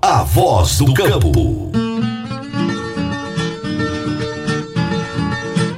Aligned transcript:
A 0.00 0.22
voz 0.22 0.78
do 0.78 0.94
campo. 0.94 1.72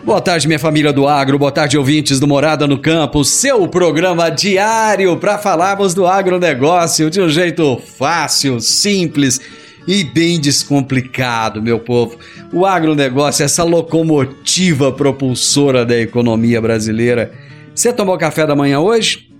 Boa 0.04 0.20
tarde, 0.20 0.46
minha 0.46 0.58
família 0.58 0.92
do 0.92 1.08
agro, 1.08 1.38
boa 1.38 1.50
tarde, 1.50 1.78
ouvintes 1.78 2.20
do 2.20 2.26
Morada 2.26 2.66
no 2.66 2.78
Campo, 2.78 3.24
seu 3.24 3.66
programa 3.66 4.28
diário 4.28 5.16
para 5.16 5.38
falarmos 5.38 5.94
do 5.94 6.06
agronegócio 6.06 7.08
de 7.08 7.18
um 7.18 7.30
jeito 7.30 7.80
fácil, 7.96 8.60
simples 8.60 9.40
e 9.88 10.04
bem 10.04 10.38
descomplicado, 10.38 11.62
meu 11.62 11.78
povo. 11.78 12.18
O 12.52 12.66
agronegócio 12.66 13.42
é 13.42 13.46
essa 13.46 13.64
locomotiva 13.64 14.92
propulsora 14.92 15.86
da 15.86 15.98
economia 15.98 16.60
brasileira. 16.60 17.32
Você 17.74 17.90
tomou 17.90 18.18
café 18.18 18.46
da 18.46 18.54
manhã 18.54 18.80
hoje? 18.80 19.30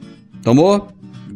Tomou? 0.43 0.89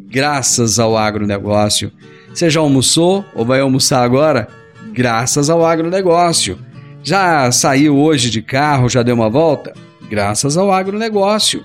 Graças 0.08 0.78
ao 0.78 0.96
agronegócio. 0.96 1.92
Você 2.34 2.50
já 2.50 2.58
almoçou 2.58 3.24
ou 3.32 3.44
vai 3.44 3.60
almoçar 3.60 4.02
agora? 4.02 4.48
Graças 4.92 5.48
ao 5.48 5.64
agronegócio. 5.64 6.58
Já 7.00 7.52
saiu 7.52 7.96
hoje 7.96 8.28
de 8.28 8.42
carro, 8.42 8.88
já 8.88 9.04
deu 9.04 9.14
uma 9.14 9.30
volta? 9.30 9.72
Graças 10.10 10.56
ao 10.56 10.72
agronegócio. 10.72 11.62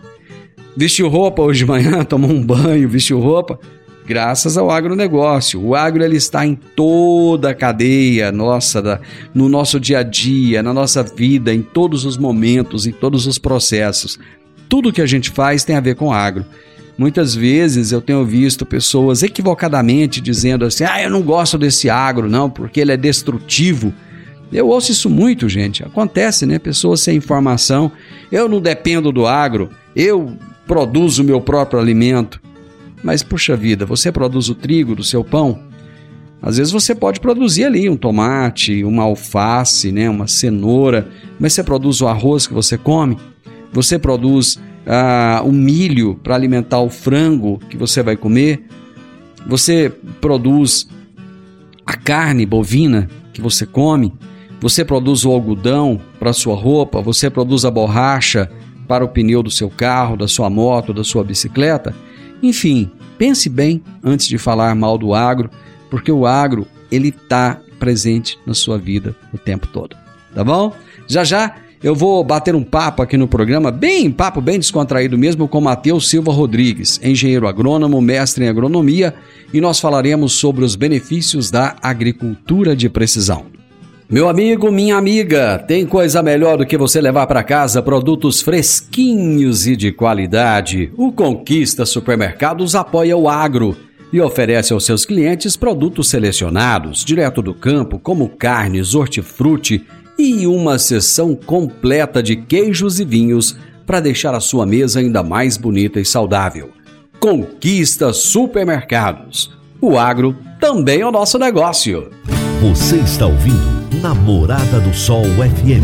Vestiu 0.77 1.09
roupa 1.09 1.41
hoje 1.41 1.59
de 1.59 1.65
manhã, 1.65 2.03
tomou 2.05 2.29
um 2.29 2.45
banho, 2.45 2.87
vestiu 2.87 3.19
roupa? 3.19 3.59
Graças 4.05 4.59
ao 4.59 4.69
agronegócio. 4.69 5.59
O 5.59 5.73
agro 5.73 6.03
ele 6.03 6.17
está 6.17 6.45
em 6.45 6.53
toda 6.53 7.49
a 7.49 7.55
cadeia 7.55 8.31
nossa, 8.31 8.79
da, 8.79 8.99
no 9.33 9.49
nosso 9.49 9.79
dia 9.79 9.99
a 9.99 10.03
dia, 10.03 10.61
na 10.61 10.71
nossa 10.71 11.01
vida, 11.01 11.51
em 11.51 11.63
todos 11.63 12.05
os 12.05 12.15
momentos, 12.15 12.85
em 12.85 12.91
todos 12.91 13.25
os 13.25 13.39
processos. 13.39 14.19
Tudo 14.69 14.93
que 14.93 15.01
a 15.01 15.07
gente 15.07 15.31
faz 15.31 15.63
tem 15.63 15.75
a 15.75 15.81
ver 15.81 15.95
com 15.95 16.13
agro. 16.13 16.45
Muitas 16.99 17.33
vezes 17.33 17.93
eu 17.93 18.01
tenho 18.01 18.25
visto 18.25 18.65
pessoas 18.65 19.23
equivocadamente 19.23 20.19
dizendo 20.19 20.65
assim: 20.65 20.83
ah, 20.83 21.01
eu 21.01 21.09
não 21.09 21.21
gosto 21.21 21.57
desse 21.57 21.89
agro, 21.89 22.29
não, 22.29 22.49
porque 22.49 22.81
ele 22.81 22.91
é 22.91 22.97
destrutivo. 22.97 23.93
Eu 24.51 24.67
ouço 24.67 24.91
isso 24.91 25.09
muito, 25.09 25.47
gente. 25.47 25.81
Acontece, 25.81 26.45
né? 26.45 26.59
Pessoas 26.59 26.99
sem 26.99 27.15
informação. 27.15 27.89
Eu 28.29 28.49
não 28.49 28.59
dependo 28.59 29.13
do 29.13 29.25
agro, 29.25 29.69
eu 29.95 30.35
produzo 30.67 31.23
o 31.23 31.25
meu 31.25 31.39
próprio 31.39 31.79
alimento. 31.79 32.41
Mas, 33.01 33.23
puxa 33.23 33.55
vida, 33.55 33.85
você 33.85 34.11
produz 34.11 34.49
o 34.49 34.55
trigo 34.55 34.93
do 34.93 35.03
seu 35.03 35.23
pão? 35.23 35.57
Às 36.41 36.57
vezes 36.57 36.73
você 36.73 36.93
pode 36.93 37.21
produzir 37.21 37.63
ali 37.63 37.89
um 37.89 37.95
tomate, 37.95 38.83
uma 38.83 39.03
alface, 39.03 39.89
né, 39.89 40.09
uma 40.09 40.27
cenoura, 40.27 41.07
mas 41.39 41.53
você 41.53 41.63
produz 41.63 42.01
o 42.01 42.07
arroz 42.07 42.45
que 42.45 42.53
você 42.53 42.77
come? 42.77 43.17
Você 43.71 43.97
produz 43.97 44.59
ah, 44.89 45.43
o 45.45 45.51
milho 45.51 46.19
para 46.23 46.33
alimentar 46.33 46.79
o 46.79 46.89
frango 46.89 47.59
que 47.69 47.77
você 47.77 48.01
vai 48.01 48.17
comer, 48.17 48.65
você 49.45 49.93
produz 50.19 50.89
a 51.85 51.95
carne 51.95 52.43
bovina 52.45 53.07
que 53.31 53.39
você 53.39 53.67
come, 53.67 54.11
você 54.59 54.83
produz 54.83 55.23
o 55.23 55.31
algodão 55.31 56.01
para 56.19 56.33
sua 56.33 56.55
roupa, 56.55 57.01
você 57.01 57.29
produz 57.29 57.65
a 57.65 57.71
borracha 57.71 58.51
para 58.87 59.05
o 59.05 59.07
pneu 59.07 59.43
do 59.43 59.51
seu 59.51 59.69
carro, 59.69 60.17
da 60.17 60.27
sua 60.27 60.49
moto, 60.49 60.91
da 60.91 61.03
sua 61.03 61.23
bicicleta. 61.23 61.95
Enfim, 62.41 62.89
pense 63.17 63.47
bem 63.47 63.83
antes 64.03 64.27
de 64.27 64.39
falar 64.39 64.73
mal 64.73 64.97
do 64.97 65.13
agro, 65.13 65.51
porque 65.89 66.11
o 66.11 66.25
agro 66.25 66.67
ele 66.91 67.09
está 67.09 67.61
presente 67.77 68.39
na 68.45 68.55
sua 68.55 68.77
vida 68.77 69.15
o 69.31 69.37
tempo 69.37 69.67
todo. 69.67 69.95
Tá 70.33 70.43
bom? 70.43 70.73
Já 71.07 71.23
já 71.23 71.55
eu 71.81 71.95
vou 71.95 72.23
bater 72.23 72.55
um 72.55 72.63
papo 72.63 73.01
aqui 73.01 73.15
no 73.15 73.27
programa, 73.27 73.71
bem 73.71 74.11
papo 74.11 74.41
bem 74.41 74.59
descontraído 74.59 75.17
mesmo, 75.17 75.47
com 75.47 75.61
Matheus 75.61 76.09
Silva 76.09 76.31
Rodrigues, 76.31 76.99
engenheiro 77.01 77.47
agrônomo, 77.47 78.01
mestre 78.01 78.43
em 78.43 78.49
agronomia, 78.49 79.13
e 79.53 79.61
nós 79.61 79.79
falaremos 79.79 80.33
sobre 80.33 80.65
os 80.65 80.75
benefícios 80.75 81.49
da 81.49 81.77
agricultura 81.81 82.75
de 82.75 82.89
precisão. 82.89 83.45
Meu 84.09 84.27
amigo, 84.27 84.71
minha 84.71 84.97
amiga, 84.97 85.63
tem 85.67 85.85
coisa 85.85 86.21
melhor 86.21 86.57
do 86.57 86.65
que 86.65 86.77
você 86.77 86.99
levar 86.99 87.27
para 87.27 87.43
casa 87.43 87.81
produtos 87.81 88.41
fresquinhos 88.41 89.67
e 89.67 89.75
de 89.75 89.91
qualidade. 89.91 90.91
O 90.97 91.11
Conquista 91.11 91.85
Supermercados 91.85 92.73
apoia 92.75 93.15
o 93.15 93.29
agro 93.29 93.77
e 94.11 94.19
oferece 94.19 94.73
aos 94.73 94.83
seus 94.83 95.05
clientes 95.05 95.55
produtos 95.55 96.09
selecionados, 96.09 97.05
direto 97.05 97.41
do 97.41 97.53
campo, 97.53 97.99
como 97.99 98.27
carnes, 98.27 98.95
hortifruti 98.95 99.85
e 100.19 100.45
uma 100.45 100.77
seção 100.77 101.33
completa 101.33 102.21
de 102.21 102.35
queijos 102.35 102.99
e 102.99 103.05
vinhos 103.05 103.55
para 103.85 104.01
deixar 104.01 104.35
a 104.35 104.41
sua 104.41 104.65
mesa 104.65 104.99
ainda 104.99 105.23
mais 105.23 105.55
bonita 105.55 105.97
e 105.99 106.05
saudável. 106.05 106.71
Conquista 107.21 108.11
Supermercados. 108.11 109.57
O 109.81 109.97
agro 109.97 110.35
também 110.59 110.99
é 110.99 111.05
o 111.07 111.11
nosso 111.11 111.39
negócio. 111.39 112.11
Você 112.61 112.97
está 112.97 113.25
ouvindo 113.25 113.79
Namorada 114.01 114.81
do 114.81 114.93
Sol 114.93 115.23
FM. 115.23 115.83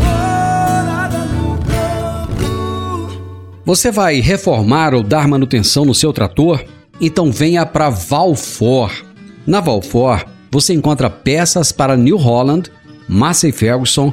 Você 3.64 3.90
vai 3.90 4.20
reformar 4.20 4.94
ou 4.94 5.02
dar 5.02 5.26
manutenção 5.26 5.86
no 5.86 5.94
seu 5.94 6.12
trator? 6.12 6.62
Então 7.00 7.32
venha 7.32 7.64
para 7.64 7.88
Valfor. 7.88 8.92
Na 9.46 9.60
Valfor, 9.60 10.24
você 10.50 10.74
encontra 10.74 11.08
peças 11.08 11.72
para 11.72 11.96
New 11.96 12.18
Holland, 12.18 12.70
Massey 13.08 13.50
Ferguson, 13.50 14.12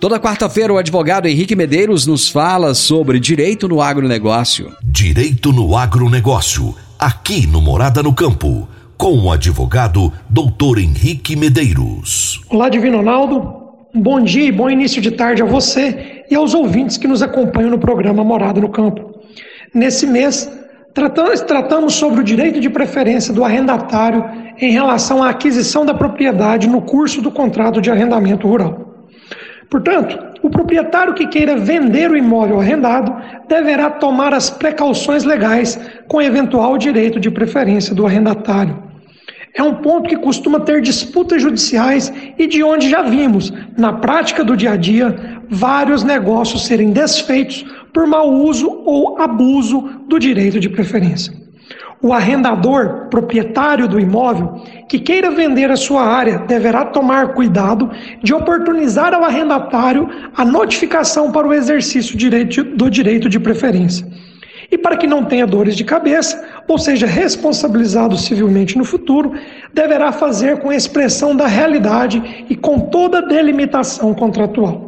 Toda 0.00 0.20
quarta-feira, 0.20 0.72
o 0.72 0.78
advogado 0.78 1.26
Henrique 1.26 1.56
Medeiros 1.56 2.06
nos 2.06 2.28
fala 2.28 2.72
sobre 2.72 3.18
direito 3.18 3.66
no 3.66 3.82
agronegócio. 3.82 4.72
Direito 4.80 5.52
no 5.52 5.76
agronegócio, 5.76 6.72
aqui 6.96 7.48
no 7.48 7.60
Morada 7.60 8.00
no 8.00 8.14
Campo, 8.14 8.68
com 8.96 9.18
o 9.18 9.32
advogado 9.32 10.12
Dr. 10.30 10.78
Henrique 10.78 11.34
Medeiros. 11.34 12.40
Olá, 12.48 12.68
Divino 12.68 12.98
Ronaldo. 12.98 13.52
Bom 13.92 14.20
dia 14.20 14.44
e 14.44 14.52
bom 14.52 14.70
início 14.70 15.02
de 15.02 15.10
tarde 15.10 15.42
a 15.42 15.46
você 15.46 16.24
e 16.30 16.34
aos 16.36 16.54
ouvintes 16.54 16.96
que 16.96 17.08
nos 17.08 17.20
acompanham 17.20 17.70
no 17.70 17.78
programa 17.80 18.22
Morada 18.22 18.60
no 18.60 18.68
Campo. 18.68 19.18
Nesse 19.74 20.06
mês, 20.06 20.48
tratamos, 20.94 21.40
tratamos 21.40 21.94
sobre 21.94 22.20
o 22.20 22.24
direito 22.24 22.60
de 22.60 22.70
preferência 22.70 23.34
do 23.34 23.44
arrendatário 23.44 24.24
em 24.60 24.70
relação 24.70 25.24
à 25.24 25.30
aquisição 25.30 25.84
da 25.84 25.92
propriedade 25.92 26.68
no 26.68 26.82
curso 26.82 27.20
do 27.20 27.32
contrato 27.32 27.80
de 27.80 27.90
arrendamento 27.90 28.46
rural. 28.46 28.87
Portanto, 29.70 30.18
o 30.42 30.48
proprietário 30.48 31.14
que 31.14 31.26
queira 31.26 31.56
vender 31.56 32.10
o 32.10 32.16
imóvel 32.16 32.60
arrendado 32.60 33.14
deverá 33.48 33.90
tomar 33.90 34.32
as 34.32 34.48
precauções 34.48 35.24
legais 35.24 35.78
com 36.06 36.22
eventual 36.22 36.78
direito 36.78 37.20
de 37.20 37.30
preferência 37.30 37.94
do 37.94 38.06
arrendatário. 38.06 38.88
É 39.54 39.62
um 39.62 39.74
ponto 39.74 40.08
que 40.08 40.16
costuma 40.16 40.60
ter 40.60 40.80
disputas 40.80 41.42
judiciais 41.42 42.12
e 42.38 42.46
de 42.46 42.62
onde 42.62 42.88
já 42.88 43.02
vimos, 43.02 43.52
na 43.76 43.92
prática 43.92 44.44
do 44.44 44.56
dia 44.56 44.72
a 44.72 44.76
dia, 44.76 45.14
vários 45.48 46.04
negócios 46.04 46.64
serem 46.64 46.92
desfeitos 46.92 47.64
por 47.92 48.06
mau 48.06 48.30
uso 48.30 48.82
ou 48.84 49.20
abuso 49.20 49.80
do 50.06 50.18
direito 50.18 50.60
de 50.60 50.68
preferência. 50.68 51.32
O 52.00 52.12
arrendador, 52.12 53.08
proprietário 53.10 53.88
do 53.88 53.98
imóvel, 53.98 54.62
que 54.88 55.00
queira 55.00 55.32
vender 55.32 55.68
a 55.68 55.76
sua 55.76 56.02
área, 56.04 56.38
deverá 56.38 56.84
tomar 56.84 57.34
cuidado 57.34 57.90
de 58.22 58.32
oportunizar 58.32 59.12
ao 59.12 59.24
arrendatário 59.24 60.08
a 60.36 60.44
notificação 60.44 61.32
para 61.32 61.48
o 61.48 61.52
exercício 61.52 62.16
do 62.76 62.88
direito 62.88 63.28
de 63.28 63.40
preferência. 63.40 64.06
E 64.70 64.78
para 64.78 64.96
que 64.96 65.08
não 65.08 65.24
tenha 65.24 65.46
dores 65.46 65.74
de 65.74 65.82
cabeça, 65.82 66.46
ou 66.68 66.78
seja 66.78 67.06
responsabilizado 67.06 68.16
civilmente 68.16 68.78
no 68.78 68.84
futuro, 68.84 69.32
deverá 69.74 70.12
fazer 70.12 70.60
com 70.60 70.72
expressão 70.72 71.34
da 71.34 71.48
realidade 71.48 72.46
e 72.48 72.54
com 72.54 72.78
toda 72.78 73.22
delimitação 73.22 74.14
contratual. 74.14 74.87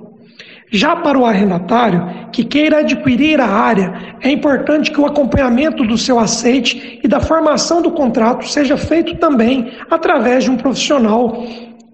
Já 0.73 0.95
para 0.95 1.19
o 1.19 1.27
arrendatário 1.27 2.31
que 2.31 2.45
queira 2.45 2.79
adquirir 2.79 3.41
a 3.41 3.47
área, 3.47 3.93
é 4.21 4.31
importante 4.31 4.93
que 4.93 5.01
o 5.01 5.07
acompanhamento 5.07 5.85
do 5.85 5.99
seu 5.99 6.19
aceite 6.19 7.01
e 7.03 7.09
da 7.09 7.19
formação 7.19 7.83
do 7.83 7.91
contrato 7.91 8.47
seja 8.49 8.77
feito 8.77 9.17
também 9.17 9.73
através 9.91 10.45
de 10.45 10.51
um 10.51 10.57
profissional 10.57 11.45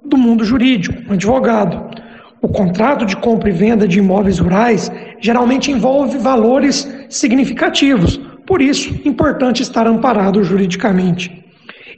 do 0.04 0.18
mundo 0.18 0.44
jurídico, 0.44 0.94
um 1.08 1.14
advogado. 1.14 1.96
O 2.42 2.48
contrato 2.48 3.06
de 3.06 3.16
compra 3.16 3.48
e 3.48 3.52
venda 3.52 3.88
de 3.88 3.98
imóveis 3.98 4.38
rurais 4.38 4.92
geralmente 5.20 5.70
envolve 5.70 6.18
valores 6.18 6.86
significativos, 7.08 8.20
por 8.46 8.60
isso, 8.60 8.94
importante 9.06 9.62
estar 9.62 9.86
amparado 9.86 10.44
juridicamente. 10.44 11.44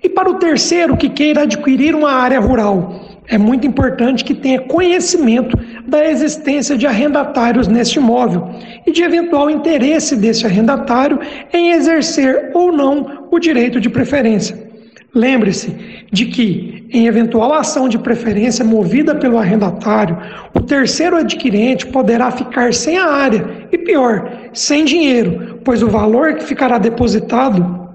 E 0.03 0.09
para 0.09 0.31
o 0.31 0.35
terceiro 0.35 0.97
que 0.97 1.09
queira 1.09 1.43
adquirir 1.43 1.95
uma 1.95 2.13
área 2.13 2.39
rural, 2.39 3.19
é 3.27 3.37
muito 3.37 3.67
importante 3.67 4.25
que 4.25 4.35
tenha 4.35 4.61
conhecimento 4.61 5.59
da 5.89 6.07
existência 6.07 6.77
de 6.77 6.87
arrendatários 6.87 7.67
nesse 7.67 7.99
imóvel 7.99 8.51
e 8.87 8.93
de 8.93 9.03
eventual 9.03 9.49
interesse 9.49 10.15
desse 10.15 10.45
arrendatário 10.45 11.19
em 11.51 11.71
exercer 11.71 12.51
ou 12.53 12.71
não 12.71 13.27
o 13.31 13.39
direito 13.39 13.81
de 13.81 13.89
preferência. 13.89 14.69
Lembre-se 15.15 15.75
de 16.13 16.27
que, 16.27 16.87
em 16.93 17.07
eventual 17.07 17.55
ação 17.55 17.89
de 17.89 17.99
preferência 17.99 18.63
movida 18.63 19.15
pelo 19.15 19.39
arrendatário, 19.39 20.19
o 20.55 20.61
terceiro 20.61 21.17
adquirente 21.17 21.87
poderá 21.87 22.31
ficar 22.31 22.75
sem 22.75 22.99
a 22.99 23.07
área 23.07 23.67
e, 23.73 23.79
pior, 23.79 24.51
sem 24.53 24.85
dinheiro, 24.85 25.61
pois 25.65 25.83
o 25.83 25.89
valor 25.89 26.35
que 26.35 26.45
ficará 26.45 26.77
depositado 26.77 27.89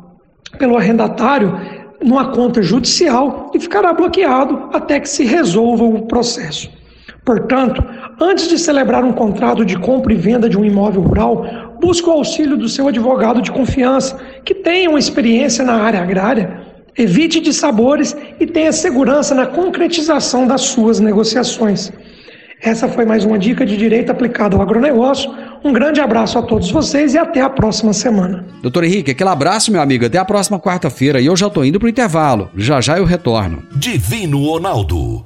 pelo 0.58 0.76
arrendatário 0.76 1.56
numa 2.04 2.32
conta 2.32 2.64
judicial 2.64 3.52
e 3.54 3.60
ficará 3.60 3.94
bloqueado 3.94 4.70
até 4.74 5.00
que 5.00 5.08
se 5.08 5.24
resolva 5.24 5.84
o 5.84 6.08
processo. 6.08 6.70
Portanto, 7.26 7.84
antes 8.20 8.50
de 8.50 8.58
celebrar 8.58 9.04
um 9.04 9.14
contrato 9.14 9.64
de 9.64 9.78
compra 9.78 10.14
e 10.14 10.18
venda 10.18 10.50
de 10.50 10.58
um 10.58 10.66
imóvel 10.66 11.02
rural, 11.02 11.78
busque 11.80 12.08
o 12.10 12.12
auxílio 12.12 12.58
do 12.58 12.68
seu 12.68 12.88
advogado 12.88 13.42
de 13.42 13.52
confiança, 13.52 14.18
que 14.44 14.54
tenha 14.54 14.90
uma 14.90 15.00
experiência 15.00 15.64
na 15.64 15.76
área 15.76 16.02
agrária, 16.02 16.62
evite 16.98 17.40
dissabores 17.40 18.16
e 18.40 18.46
tenha 18.46 18.72
segurança 18.72 19.34
na 19.34 19.46
concretização 19.46 20.46
das 20.46 20.62
suas 20.62 21.00
negociações. 21.00 21.92
Essa 22.62 22.88
foi 22.88 23.04
mais 23.04 23.26
uma 23.26 23.38
dica 23.38 23.66
de 23.66 23.76
direito 23.76 24.10
aplicado 24.10 24.56
ao 24.56 24.62
agronegócio. 24.62 25.30
Um 25.66 25.74
grande 25.74 26.00
abraço 26.00 26.40
a 26.40 26.42
todos 26.42 26.72
vocês 26.72 27.14
e 27.14 27.18
até 27.18 27.42
a 27.42 27.50
próxima 27.50 27.92
semana. 27.92 28.46
Doutor 28.62 28.86
Henrique, 28.86 29.12
aquele 29.12 29.30
abraço, 29.30 29.70
meu 29.70 29.82
amigo. 29.82 30.06
Até 30.06 30.18
a 30.18 30.24
próxima 30.24 30.58
quarta-feira. 30.58 31.20
E 31.20 31.26
eu 31.26 31.36
já 31.36 31.48
estou 31.48 31.66
indo 31.66 31.78
para 31.78 31.88
o 31.88 31.90
intervalo. 31.90 32.50
Já 32.56 32.80
já 32.80 32.98
eu 32.98 33.04
retorno. 33.04 33.64
Divino 33.76 34.46
Ronaldo, 34.46 35.26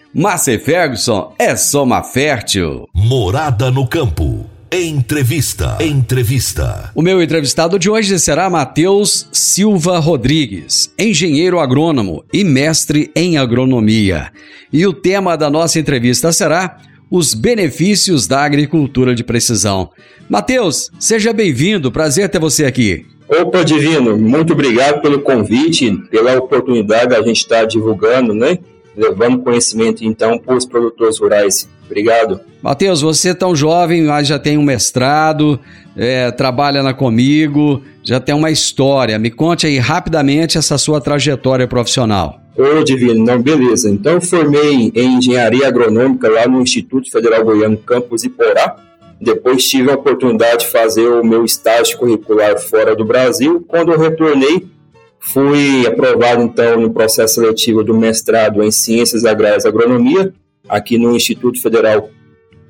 Márcia 0.13 0.59
Ferguson 0.59 1.33
é 1.39 1.55
Soma 1.55 2.03
Fértil. 2.03 2.85
Morada 2.93 3.71
no 3.71 3.87
campo. 3.87 4.45
Entrevista. 4.69 5.77
Entrevista. 5.79 6.91
O 6.93 7.01
meu 7.01 7.23
entrevistado 7.23 7.79
de 7.79 7.89
hoje 7.89 8.19
será 8.19 8.49
Matheus 8.49 9.29
Silva 9.31 9.99
Rodrigues, 9.99 10.93
engenheiro 10.99 11.61
agrônomo 11.61 12.25
e 12.33 12.43
mestre 12.43 13.09
em 13.15 13.37
agronomia. 13.37 14.33
E 14.71 14.85
o 14.85 14.91
tema 14.91 15.37
da 15.37 15.49
nossa 15.49 15.79
entrevista 15.79 16.33
será 16.33 16.77
os 17.09 17.33
benefícios 17.33 18.27
da 18.27 18.43
agricultura 18.43 19.15
de 19.15 19.23
precisão. 19.23 19.91
Matheus, 20.29 20.91
seja 20.99 21.31
bem-vindo, 21.31 21.89
prazer 21.89 22.27
ter 22.27 22.39
você 22.39 22.65
aqui. 22.65 23.05
Opa, 23.29 23.63
Divino, 23.63 24.17
muito 24.17 24.51
obrigado 24.51 25.01
pelo 25.01 25.21
convite, 25.21 25.89
pela 26.09 26.37
oportunidade 26.37 27.11
da 27.11 27.21
gente 27.21 27.37
estar 27.37 27.63
divulgando, 27.63 28.33
né? 28.33 28.59
Levando 28.95 29.39
conhecimento 29.39 30.03
então 30.03 30.37
para 30.37 30.55
os 30.55 30.65
produtores 30.65 31.17
rurais 31.19 31.69
Obrigado. 31.91 32.39
Matheus, 32.63 33.01
você 33.01 33.29
é 33.29 33.33
tão 33.33 33.53
jovem, 33.53 34.03
mas 34.03 34.25
já 34.25 34.39
tem 34.39 34.57
um 34.57 34.63
mestrado, 34.63 35.59
é, 35.95 36.31
trabalha 36.31 36.81
na 36.81 36.93
Comigo, 36.93 37.81
já 38.01 38.17
tem 38.17 38.33
uma 38.33 38.49
história. 38.49 39.19
Me 39.19 39.29
conte 39.29 39.67
aí 39.67 39.77
rapidamente 39.77 40.57
essa 40.57 40.77
sua 40.77 41.01
trajetória 41.01 41.67
profissional. 41.67 42.39
Ô, 42.57 42.81
Divino, 42.81 43.25
não, 43.25 43.41
beleza. 43.41 43.89
Então, 43.89 44.13
eu 44.13 44.21
formei 44.21 44.89
em 44.95 45.17
Engenharia 45.17 45.67
Agronômica 45.67 46.29
lá 46.29 46.47
no 46.47 46.61
Instituto 46.61 47.11
Federal 47.11 47.43
Goiano 47.43 47.75
Campus 47.75 48.23
Iporá. 48.23 48.77
Depois 49.19 49.67
tive 49.67 49.91
a 49.91 49.95
oportunidade 49.95 50.59
de 50.59 50.71
fazer 50.71 51.07
o 51.09 51.25
meu 51.25 51.43
estágio 51.43 51.97
curricular 51.97 52.57
fora 52.57 52.95
do 52.95 53.03
Brasil. 53.03 53.65
Quando 53.67 53.91
eu 53.91 53.99
retornei, 53.99 54.65
fui 55.21 55.85
aprovado, 55.87 56.41
então, 56.41 56.81
no 56.81 56.91
processo 56.91 57.35
seletivo 57.35 57.83
do 57.83 57.95
mestrado 57.95 58.61
em 58.63 58.71
Ciências 58.71 59.23
Agrárias 59.23 59.63
e 59.63 59.67
Agronomia 59.67 60.33
aqui 60.67 60.97
no 60.97 61.15
Instituto 61.15 61.61
Federal 61.61 62.09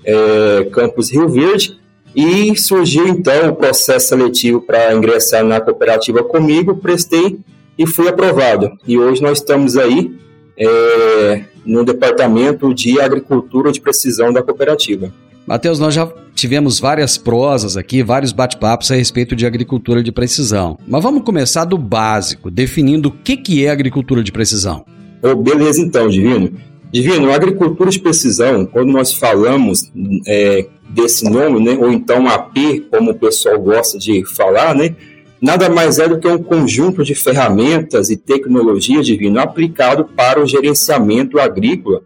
é, 0.03 0.67
Campus 0.71 1.11
Rio 1.11 1.29
Verde, 1.29 1.79
e 2.15 2.55
surgiu 2.57 3.07
então 3.07 3.49
o 3.49 3.55
processo 3.55 4.09
seletivo 4.09 4.61
para 4.61 4.93
ingressar 4.93 5.45
na 5.45 5.61
cooperativa 5.61 6.23
comigo, 6.23 6.75
prestei 6.75 7.39
e 7.77 7.87
fui 7.87 8.09
aprovado. 8.09 8.71
E 8.85 8.97
hoje 8.97 9.21
nós 9.21 9.37
estamos 9.39 9.77
aí 9.77 10.13
é, 10.57 11.43
no 11.65 11.85
departamento 11.85 12.73
de 12.73 12.99
agricultura 12.99 13.71
de 13.71 13.79
precisão 13.79 14.33
da 14.33 14.43
cooperativa. 14.43 15.13
Matheus, 15.51 15.79
nós 15.79 15.93
já 15.93 16.09
tivemos 16.33 16.79
várias 16.79 17.17
prosas 17.17 17.75
aqui, 17.75 18.01
vários 18.01 18.31
bate-papos 18.31 18.89
a 18.89 18.95
respeito 18.95 19.35
de 19.35 19.45
agricultura 19.45 20.01
de 20.01 20.09
precisão. 20.09 20.77
Mas 20.87 21.03
vamos 21.03 21.23
começar 21.23 21.65
do 21.65 21.77
básico, 21.77 22.49
definindo 22.49 23.09
o 23.09 23.11
que, 23.11 23.35
que 23.35 23.65
é 23.65 23.69
agricultura 23.69 24.23
de 24.23 24.31
precisão. 24.31 24.85
Oh, 25.21 25.35
beleza, 25.35 25.81
então, 25.81 26.07
Divino. 26.07 26.53
Divino, 26.89 27.33
agricultura 27.33 27.89
de 27.89 27.99
precisão, 27.99 28.65
quando 28.65 28.93
nós 28.93 29.13
falamos 29.13 29.91
é, 30.25 30.67
desse 30.89 31.29
nome, 31.29 31.61
né, 31.61 31.77
ou 31.77 31.91
então 31.91 32.29
AP, 32.29 32.87
como 32.89 33.11
o 33.11 33.15
pessoal 33.15 33.59
gosta 33.59 33.99
de 33.99 34.23
falar, 34.33 34.73
né, 34.73 34.95
nada 35.41 35.69
mais 35.69 35.99
é 35.99 36.07
do 36.07 36.17
que 36.17 36.29
um 36.29 36.41
conjunto 36.41 37.03
de 37.03 37.13
ferramentas 37.13 38.09
e 38.09 38.15
tecnologias 38.15 39.05
divino 39.05 39.37
aplicado 39.37 40.05
para 40.15 40.41
o 40.41 40.47
gerenciamento 40.47 41.37
agrícola 41.37 42.03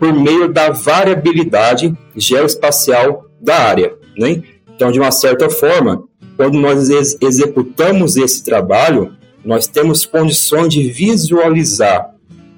por 0.00 0.14
meio 0.14 0.50
da 0.50 0.70
variabilidade 0.70 1.94
geoespacial 2.16 3.26
da 3.38 3.56
área. 3.56 3.92
Né? 4.16 4.42
Então, 4.74 4.90
de 4.90 4.98
uma 4.98 5.12
certa 5.12 5.50
forma, 5.50 6.02
quando 6.38 6.58
nós 6.58 6.88
ex 6.88 7.18
executamos 7.20 8.16
esse 8.16 8.42
trabalho, 8.42 9.12
nós 9.44 9.66
temos 9.66 10.06
condições 10.06 10.72
de 10.72 10.90
visualizar 10.90 12.14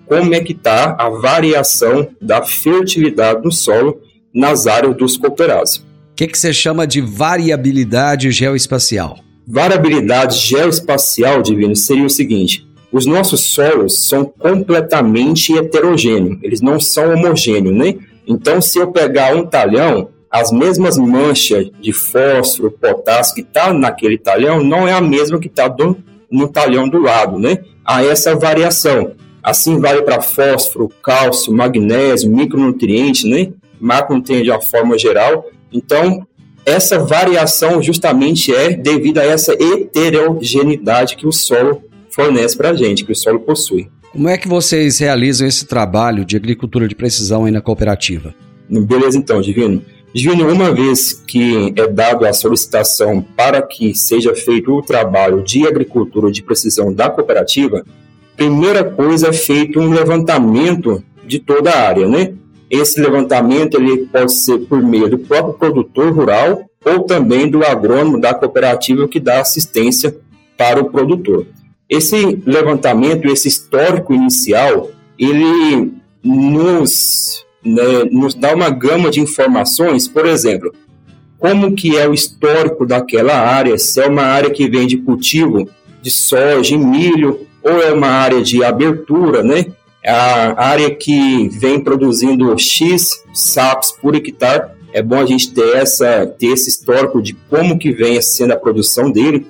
como 0.07 0.33
é 0.33 0.41
que 0.41 0.53
está 0.53 0.95
a 0.99 1.09
variação 1.09 2.09
da 2.21 2.43
fertilidade 2.43 3.43
do 3.43 3.51
solo 3.51 4.01
nas 4.33 4.69
áreas 4.69 4.97
dos 4.97 5.17
cooperados. 5.17 5.77
O 5.77 6.15
que, 6.15 6.29
que 6.29 6.39
você 6.39 6.53
chama 6.53 6.87
de 6.87 7.01
variabilidade 7.01 8.31
geoespacial? 8.31 9.19
Variabilidade 9.47 10.39
geoespacial, 10.39 11.43
Divino, 11.43 11.75
seria 11.75 12.05
o 12.05 12.11
seguinte: 12.11 12.67
os 12.93 13.07
nossos 13.07 13.41
solos 13.41 14.07
são 14.07 14.25
completamente 14.25 15.57
heterogêneos, 15.57 16.39
eles 16.43 16.61
não 16.61 16.79
são 16.79 17.15
homogêneos, 17.15 17.75
né? 17.75 17.97
Então, 18.27 18.61
se 18.61 18.79
eu 18.79 18.93
pegar 18.93 19.35
um 19.35 19.47
talhão, 19.47 20.11
as 20.31 20.53
mesmas 20.53 20.97
manchas 20.97 21.71
de 21.81 21.93
fósforo, 21.93 22.71
potássio 22.71 23.35
que 23.35 23.41
está 23.41 23.73
naquele 23.73 24.17
talhão 24.17 24.63
não 24.63 24.87
é 24.87 24.93
a 24.93 25.01
mesma 25.01 25.39
que 25.39 25.49
está 25.49 25.75
no 26.31 26.49
talhão 26.49 26.89
do 26.89 26.99
lado, 26.99 27.39
né? 27.39 27.59
Há 27.85 28.05
essa 28.05 28.35
variação. 28.35 29.13
Assim 29.43 29.81
vale 29.81 30.03
para 30.03 30.23
fósforo, 30.23 30.89
cálcio, 31.03 31.53
magnésio, 31.53 32.31
micronutrientes, 32.31 33.25
né? 33.25 33.53
Macronutrientes 33.81 34.45
de 34.45 34.51
uma 34.51 34.61
forma 34.61 34.97
geral. 34.97 35.47
Então, 35.73 36.27
essa 36.65 36.99
variação 36.99 37.83
justamente 37.83 38.55
é 38.55 38.71
devido 38.71 39.19
a 39.19 39.25
essa 39.25 39.53
heterogeneidade 39.53 41.17
que 41.17 41.27
o 41.27 41.33
solo 41.33 41.83
fornece 42.14 42.57
para 42.57 42.71
a 42.71 42.75
gente, 42.75 43.04
que 43.04 43.12
o 43.12 43.16
solo 43.16 43.40
possui. 43.40 43.88
Como 44.12 44.28
é 44.28 44.37
que 44.37 44.47
vocês 44.47 44.99
realizam 44.99 45.47
esse 45.47 45.66
trabalho 45.66 46.25
de 46.25 46.37
agricultura 46.37 46.87
de 46.87 46.95
precisão 46.95 47.47
aí 47.47 47.50
na 47.50 47.61
cooperativa? 47.61 48.35
Beleza, 48.69 49.19
então, 49.19 49.40
Divino. 49.40 49.83
Divino, 50.14 50.47
uma 50.52 50.75
vez 50.75 51.14
que 51.26 51.73
é 51.75 51.88
dado 51.88 52.26
a 52.26 52.33
solicitação 52.35 53.25
para 53.35 53.62
que 53.62 53.95
seja 53.95 54.35
feito 54.35 54.71
o 54.71 54.83
trabalho 54.83 55.42
de 55.42 55.66
agricultura 55.66 56.31
de 56.31 56.42
precisão 56.42 56.92
da 56.92 57.09
cooperativa, 57.09 57.83
primeira 58.37 58.85
coisa 58.85 59.28
é 59.28 59.33
feito 59.33 59.81
um 59.81 59.90
levantamento 59.90 61.02
de 61.26 61.38
toda 61.38 61.71
a 61.71 61.88
área, 61.88 62.07
né? 62.07 62.35
Esse 62.69 63.00
levantamento 63.00 63.78
ele 63.78 64.07
pode 64.07 64.33
ser 64.35 64.59
por 64.61 64.83
meio 64.83 65.09
do 65.09 65.19
próprio 65.19 65.54
produtor 65.54 66.12
rural 66.12 66.64
ou 66.85 67.04
também 67.04 67.49
do 67.49 67.64
agrônomo 67.64 68.21
da 68.21 68.35
cooperativa 68.35 69.09
que 69.09 69.21
dá 69.21 69.40
assistência 69.40 70.14
para 70.59 70.81
o 70.81 70.90
produtor. 70.90 71.47
Esse 71.93 72.41
levantamento, 72.47 73.29
esse 73.29 73.49
histórico 73.49 74.15
inicial, 74.15 74.91
ele 75.19 75.93
nos, 76.25 77.45
né, 77.63 78.05
nos 78.11 78.35
dá 78.35 78.55
uma 78.55 78.71
gama 78.71 79.11
de 79.11 79.21
informações, 79.21 80.09
por 80.09 80.25
exemplo, 80.25 80.75
como 81.39 81.75
que 81.75 81.99
é 81.99 82.09
o 82.09 82.15
histórico 82.15 82.87
daquela 82.87 83.35
área, 83.35 83.77
se 83.77 84.01
é 84.01 84.09
uma 84.09 84.23
área 84.23 84.49
que 84.49 84.71
vem 84.71 84.87
de 84.87 84.97
cultivo 84.97 85.69
de 86.01 86.11
soja 86.11 86.75
e 86.75 86.79
milho, 86.79 87.47
ou 87.63 87.83
é 87.83 87.93
uma 87.93 88.09
área 88.09 88.41
de 88.41 88.65
abertura, 88.65 89.43
né? 89.43 89.67
A 90.03 90.65
área 90.65 90.95
que 90.95 91.51
vem 91.51 91.79
produzindo 91.79 92.59
X 92.59 93.23
SAPs 93.35 93.93
por 94.01 94.15
hectare, 94.15 94.71
é 94.95 95.03
bom 95.03 95.21
a 95.21 95.27
gente 95.27 95.53
ter, 95.53 95.77
essa, 95.77 96.27
ter 96.39 96.47
esse 96.47 96.71
histórico 96.71 97.21
de 97.21 97.35
como 97.51 97.79
que 97.79 97.93
vem 97.93 98.19
sendo 98.23 98.53
a 98.55 98.57
produção 98.57 99.11
dele 99.11 99.47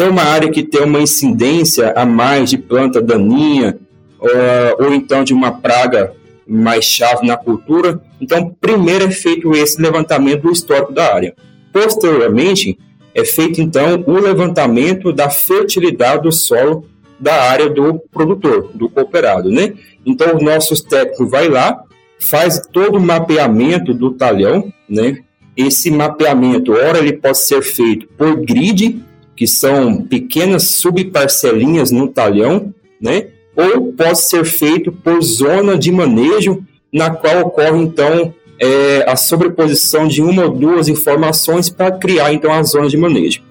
é 0.00 0.04
uma 0.04 0.22
área 0.22 0.50
que 0.50 0.62
tem 0.62 0.82
uma 0.82 1.00
incidência 1.00 1.92
a 1.96 2.04
mais 2.04 2.50
de 2.50 2.58
planta 2.58 3.00
daninha, 3.02 3.78
ou, 4.18 4.86
ou 4.86 4.94
então 4.94 5.24
de 5.24 5.34
uma 5.34 5.52
praga 5.52 6.12
mais 6.46 6.84
chave 6.84 7.26
na 7.26 7.36
cultura, 7.36 8.00
então 8.20 8.54
primeiro 8.60 9.06
é 9.06 9.10
feito 9.10 9.52
esse 9.54 9.80
levantamento 9.80 10.42
do 10.42 10.52
histórico 10.52 10.92
da 10.92 11.14
área. 11.14 11.34
Posteriormente, 11.72 12.78
é 13.14 13.24
feito 13.24 13.60
então 13.60 14.02
o 14.06 14.12
levantamento 14.12 15.12
da 15.12 15.30
fertilidade 15.30 16.22
do 16.22 16.32
solo 16.32 16.86
da 17.18 17.50
área 17.50 17.68
do 17.70 18.00
produtor, 18.12 18.70
do 18.74 18.88
cooperado, 18.88 19.48
né? 19.48 19.74
Então, 20.04 20.36
os 20.36 20.42
nossos 20.42 20.80
técnicos 20.80 21.30
vai 21.30 21.48
lá, 21.48 21.84
faz 22.18 22.60
todo 22.72 22.96
o 22.96 23.00
mapeamento 23.00 23.94
do 23.94 24.10
talhão, 24.10 24.72
né? 24.88 25.18
Esse 25.56 25.90
mapeamento, 25.90 26.72
ora 26.72 26.98
ele 26.98 27.12
pode 27.12 27.38
ser 27.38 27.62
feito 27.62 28.08
por 28.18 28.36
grid, 28.36 29.00
que 29.42 29.46
são 29.48 30.04
pequenas 30.04 30.76
subparcelinhas 30.76 31.90
no 31.90 32.06
talhão, 32.06 32.72
né? 33.00 33.26
Ou 33.56 33.92
pode 33.92 34.20
ser 34.20 34.44
feito 34.44 34.92
por 34.92 35.20
zona 35.20 35.76
de 35.76 35.90
manejo, 35.90 36.62
na 36.92 37.10
qual 37.10 37.40
ocorre 37.40 37.82
então 37.82 38.32
é, 38.56 39.04
a 39.04 39.16
sobreposição 39.16 40.06
de 40.06 40.22
uma 40.22 40.44
ou 40.44 40.50
duas 40.50 40.86
informações 40.86 41.68
para 41.68 41.90
criar 41.90 42.32
então 42.32 42.52
a 42.52 42.62
zona 42.62 42.88
de 42.88 42.96
manejo. 42.96 43.42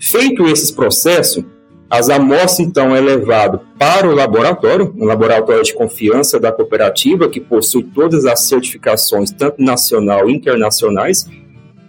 Feito 0.00 0.44
esses 0.48 0.72
processos, 0.72 1.44
as 1.88 2.10
amostras 2.10 2.58
então 2.58 2.96
é 2.96 3.00
levado 3.00 3.60
para 3.78 4.08
o 4.08 4.14
laboratório, 4.16 4.92
um 4.98 5.04
laboratório 5.04 5.62
de 5.62 5.72
confiança 5.72 6.40
da 6.40 6.50
cooperativa 6.50 7.28
que 7.28 7.38
possui 7.38 7.84
todas 7.84 8.26
as 8.26 8.40
certificações 8.40 9.30
tanto 9.30 9.62
nacional 9.62 10.28
e 10.28 10.34
internacionais. 10.34 11.30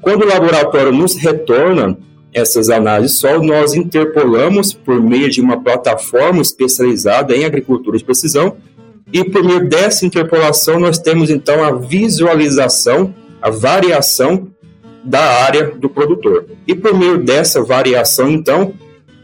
Quando 0.02 0.22
o 0.22 0.28
laboratório 0.28 0.92
nos 0.92 1.16
retorna 1.16 1.98
essas 2.34 2.70
análises 2.70 3.18
solo, 3.18 3.44
nós 3.44 3.74
interpolamos 3.74 4.74
por 4.74 5.02
meio 5.02 5.30
de 5.30 5.42
uma 5.42 5.62
plataforma 5.62 6.42
especializada 6.42 7.36
em 7.36 7.46
agricultura 7.46 7.98
de 7.98 8.04
precisão, 8.04 8.58
e 9.12 9.24
por 9.24 9.44
meio 9.44 9.68
dessa 9.68 10.06
interpolação 10.06 10.80
nós 10.80 11.00
temos 11.00 11.30
então 11.30 11.64
a 11.64 11.72
visualização, 11.72 13.14
a 13.42 13.50
variação 13.50 14.48
da 15.04 15.44
área 15.44 15.72
do 15.72 15.90
produtor. 15.90 16.46
E 16.68 16.76
por 16.76 16.94
meio 16.94 17.18
dessa 17.18 17.64
variação, 17.64 18.30
então, 18.30 18.74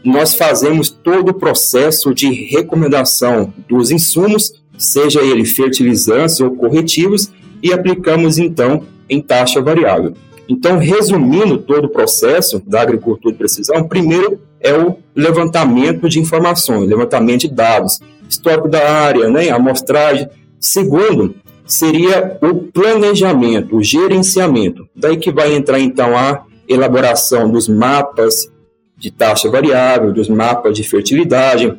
nós 0.02 0.34
fazemos 0.34 0.88
todo 0.88 1.30
o 1.30 1.34
processo 1.34 2.14
de 2.14 2.32
recomendação 2.32 3.52
dos 3.68 3.90
insumos, 3.90 4.62
seja 4.76 5.20
ele 5.20 5.44
fertilizantes 5.44 6.40
ou 6.40 6.50
corretivos, 6.56 7.30
e 7.62 7.72
aplicamos 7.72 8.38
então 8.38 8.82
em 9.08 9.20
taxa 9.20 9.60
variável. 9.60 10.14
Então, 10.48 10.78
resumindo 10.78 11.58
todo 11.58 11.86
o 11.86 11.90
processo 11.90 12.62
da 12.66 12.80
agricultura 12.82 13.32
de 13.32 13.38
precisão, 13.38 13.86
primeiro 13.86 14.40
é 14.60 14.72
o 14.72 14.96
levantamento 15.14 16.08
de 16.08 16.20
informações, 16.20 16.88
levantamento 16.88 17.42
de 17.42 17.48
dados, 17.48 17.98
histórico 18.28 18.68
da 18.68 18.90
área, 18.90 19.28
né, 19.28 19.50
amostragem. 19.50 20.28
Segundo, 20.60 21.34
seria 21.66 22.38
o 22.40 22.54
planejamento, 22.54 23.76
o 23.76 23.82
gerenciamento. 23.82 24.88
Daí 24.94 25.16
que 25.16 25.32
vai 25.32 25.54
entrar 25.54 25.80
então 25.80 26.16
a 26.16 26.44
elaboração 26.68 27.50
dos 27.50 27.68
mapas 27.68 28.50
de 28.96 29.10
taxa 29.10 29.50
variável, 29.50 30.12
dos 30.12 30.28
mapas 30.28 30.76
de 30.76 30.82
fertilidade, 30.82 31.76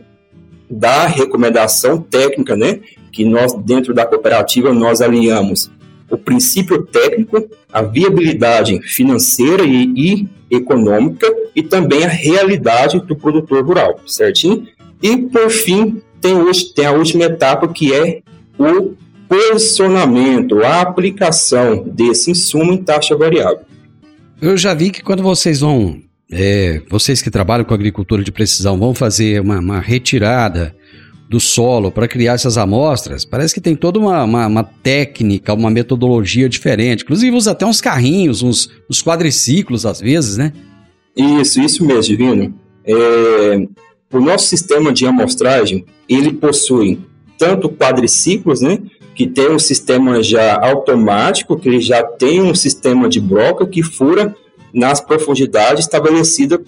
da 0.69 1.07
recomendação 1.07 2.01
técnica, 2.01 2.55
né, 2.55 2.81
que 3.12 3.24
nós 3.24 3.53
dentro 3.53 3.93
da 3.93 4.05
cooperativa 4.05 4.74
nós 4.74 5.01
alinhamos 5.01 5.71
o 6.09 6.17
princípio 6.17 6.83
técnico, 6.83 7.49
a 7.71 7.81
viabilidade 7.81 8.79
financeira 8.83 9.63
e, 9.63 9.93
e 9.95 10.27
econômica 10.49 11.27
e 11.55 11.61
também 11.61 12.03
a 12.03 12.09
realidade 12.09 12.99
do 12.99 13.15
produtor 13.15 13.65
rural, 13.65 13.99
certinho? 14.05 14.67
E, 15.01 15.17
por 15.17 15.49
fim, 15.49 16.01
tem, 16.21 16.33
tem 16.73 16.85
a 16.85 16.91
última 16.91 17.25
etapa 17.25 17.67
que 17.67 17.93
é 17.93 18.21
o 18.57 18.93
posicionamento, 19.27 20.63
a 20.63 20.81
aplicação 20.81 21.83
desse 21.83 22.31
insumo 22.31 22.71
em 22.71 22.77
taxa 22.77 23.15
variável. 23.15 23.61
Eu 24.41 24.55
já 24.55 24.73
vi 24.73 24.89
que 24.89 25.03
quando 25.03 25.21
vocês 25.21 25.59
vão, 25.59 25.99
é, 26.31 26.81
vocês 26.89 27.21
que 27.21 27.29
trabalham 27.29 27.65
com 27.65 27.73
agricultura 27.73 28.23
de 28.23 28.31
precisão, 28.31 28.77
vão 28.77 28.93
fazer 28.93 29.41
uma, 29.41 29.59
uma 29.59 29.79
retirada 29.79 30.75
do 31.29 31.39
solo 31.39 31.91
para 31.91 32.07
criar 32.07 32.34
essas 32.34 32.57
amostras, 32.57 33.25
parece 33.25 33.53
que 33.53 33.60
tem 33.60 33.75
toda 33.75 34.00
uma, 34.00 34.24
uma, 34.24 34.48
uma, 34.48 34.63
técnica, 34.63 35.53
uma 35.53 35.69
metodologia 35.69 36.48
diferente. 36.48 37.03
Inclusive 37.03 37.36
usa 37.36 37.51
até 37.51 37.65
uns 37.65 37.81
carrinhos, 37.81 38.41
uns, 38.41 38.69
uns 38.89 39.03
quadriciclos 39.03 39.86
às 39.86 40.00
vezes, 40.00 40.38
né? 40.38 40.53
Isso, 41.15 41.60
isso 41.60 41.86
mesmo, 41.86 42.03
Divino. 42.15 42.53
É, 42.86 43.67
o 44.13 44.19
nosso 44.22 44.48
sistema 44.48 44.93
de 44.93 45.05
amostragem, 45.05 45.86
ele 46.07 46.31
possui 46.31 47.00
tanto 47.38 47.69
quadriciclos, 47.69 48.62
né, 48.62 48.79
que 49.13 49.27
tem 49.27 49.51
um 49.51 49.60
sistema 49.60 50.24
já 50.24 50.60
automático, 50.63 51.57
que 51.57 51.67
ele 51.67 51.81
já 51.81 52.03
tem 52.03 52.41
um 52.41 52.55
sistema 52.55 53.10
de 53.10 53.19
broca 53.19 53.65
que 53.67 53.84
fura 53.84 54.36
nas 54.74 55.01
profundidades 55.01 55.86
estabelecidas 55.86 56.60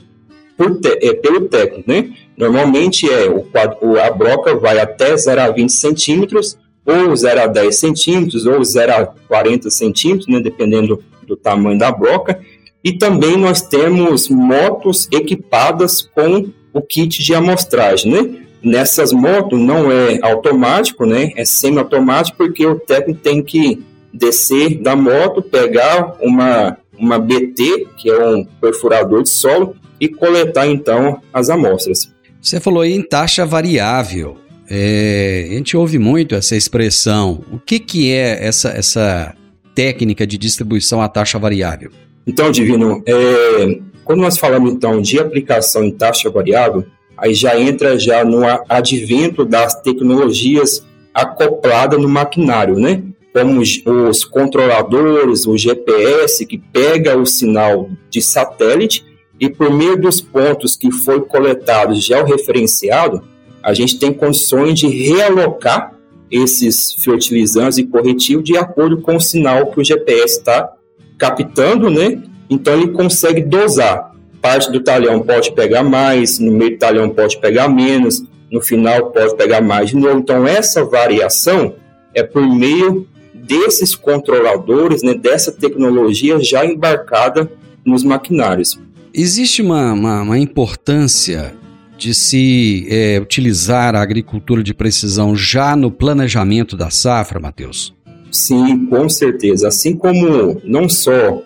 por 0.58 0.80
é, 0.84 1.14
pelo 1.14 1.48
técnico, 1.48 1.90
né? 1.90 2.12
Normalmente 2.40 3.06
é 3.12 3.30
o 3.30 3.42
quadro, 3.42 4.00
a 4.00 4.10
broca 4.12 4.56
vai 4.56 4.80
até 4.80 5.18
0 5.18 5.42
a 5.42 5.50
20 5.50 5.70
centímetros, 5.74 6.58
ou 6.86 7.14
0 7.14 7.42
a 7.42 7.48
10 7.48 7.76
centímetros, 7.76 8.46
ou 8.46 8.64
0 8.64 8.94
a 8.94 9.06
40 9.06 9.70
centímetros, 9.70 10.28
né? 10.30 10.40
Dependendo 10.40 11.04
do 11.28 11.36
tamanho 11.36 11.78
da 11.78 11.92
broca. 11.92 12.40
E 12.82 12.94
também 12.94 13.36
nós 13.36 13.62
temos 13.62 14.30
motos 14.30 15.10
equipadas 15.12 16.02
com 16.02 16.50
o 16.72 16.82
kit 16.82 17.22
de 17.22 17.36
amostragem, 17.36 18.10
né? 18.10 18.36
Nessas 18.64 19.12
motos 19.12 19.60
não 19.60 19.92
é 19.92 20.20
automático, 20.22 21.06
né? 21.06 21.34
É 21.36 21.44
semi-automático 21.44 22.38
porque 22.38 22.66
o 22.66 22.80
técnico 22.80 23.20
tem 23.20 23.44
que 23.44 23.84
descer 24.14 24.82
da 24.82 24.96
moto, 24.96 25.42
pegar 25.42 26.16
uma, 26.22 26.78
uma 26.98 27.20
BT, 27.20 27.86
que 27.98 28.10
é 28.10 28.26
um 28.26 28.46
perfurador 28.46 29.24
de 29.24 29.30
solo, 29.30 29.76
e 30.00 30.08
coletar 30.08 30.68
então 30.68 31.22
as 31.34 31.50
amostras. 31.50 32.18
Você 32.42 32.60
falou 32.60 32.82
aí 32.82 32.94
em 32.94 33.02
taxa 33.02 33.46
variável. 33.46 34.38
É, 34.70 35.48
a 35.50 35.54
gente 35.54 35.76
ouve 35.76 35.98
muito 35.98 36.36
essa 36.36 36.56
expressão. 36.56 37.44
O 37.52 37.60
que, 37.60 37.80
que 37.80 38.12
é 38.12 38.46
essa, 38.46 38.70
essa 38.70 39.36
técnica 39.76 40.26
de 40.26 40.38
distribuição 40.38 41.02
à 41.02 41.10
taxa 41.10 41.40
variável? 41.40 41.92
Então, 42.26 42.52
Divino, 42.52 43.04
é, 43.06 43.80
quando 44.06 44.22
nós 44.22 44.38
falamos 44.38 44.72
então 44.72 45.02
de 45.02 45.20
aplicação 45.20 45.84
em 45.84 45.92
taxa 45.92 46.30
variável, 46.30 46.86
aí 47.18 47.34
já 47.34 47.60
entra 47.60 47.98
já 47.98 48.24
no 48.24 48.42
advento 48.70 49.44
das 49.44 49.82
tecnologias 49.82 50.86
acopladas 51.14 52.00
no 52.00 52.08
maquinário, 52.08 52.76
né? 52.76 53.02
Como 53.34 53.60
os, 53.60 53.82
os 53.86 54.24
controladores, 54.24 55.46
o 55.46 55.58
GPS 55.58 56.46
que 56.46 56.58
pega 56.58 57.18
o 57.18 57.26
sinal 57.26 57.90
de 58.10 58.22
satélite 58.22 59.04
e 59.40 59.50
por 59.50 59.72
meio 59.72 60.00
dos 60.00 60.20
pontos 60.20 60.76
que 60.76 60.92
foi 60.92 61.22
coletado 61.22 61.96
georreferenciado, 61.96 63.22
a 63.64 63.74
gente 63.74 63.98
tem 63.98 64.14
condições 64.14 64.80
de 64.80 64.88
realocar 64.88 65.94
esses 66.30 66.94
fertilizantes 67.04 67.78
e 67.78 67.86
corretivos 67.86 68.44
de 68.44 68.58
acordo 68.58 69.02
com 69.02 69.16
o 69.16 69.22
sinal 69.22 69.68
que 69.68 69.80
o 69.80 69.84
GPS 69.84 70.40
está 70.40 70.74
captando, 71.18 71.90
né? 71.90 72.22
Então 72.50 72.74
ele 72.74 72.92
consegue 72.92 73.42
dosar. 73.42 74.14
Parte 74.42 74.72
do 74.72 74.80
talhão 74.82 75.22
pode 75.22 75.52
pegar 75.54 75.84
mais, 75.84 76.40
no 76.40 76.52
meio 76.52 76.72
do 76.72 76.78
talhão 76.78 77.10
pode 77.10 77.40
pegar 77.40 77.68
menos, 77.68 78.24
no 78.52 78.62
final 78.62 79.12
pode 79.12 79.36
pegar 79.36 79.62
mais 79.62 79.90
de 79.90 79.98
novo. 79.98 80.20
Então 80.20 80.48
essa 80.48 80.84
variação 80.84 81.76
é 82.14 82.24
por 82.24 82.42
meio 82.48 83.08
desses 83.34 83.96
controladores, 83.96 85.02
né, 85.02 85.14
dessa 85.14 85.52
tecnologia 85.52 86.40
já 86.40 86.66
embarcada 86.66 87.52
nos 87.84 88.04
maquinários. 88.04 88.80
Existe 89.22 89.62
uma, 89.62 89.92
uma, 89.92 90.22
uma 90.22 90.40
importância 90.40 91.54
de 91.98 92.14
se 92.14 92.88
é, 92.90 93.20
utilizar 93.20 93.94
a 93.94 94.02
agricultura 94.02 94.64
de 94.64 94.74
precisão 94.74 95.36
já 95.36 95.76
no 95.76 95.92
planejamento 95.92 96.78
da 96.78 96.90
safra, 96.90 97.38
Matheus? 97.38 97.94
Sim, 98.32 98.86
com 98.86 99.10
certeza. 99.10 99.68
Assim 99.68 99.94
como 99.94 100.62
não 100.64 100.88
só 100.88 101.44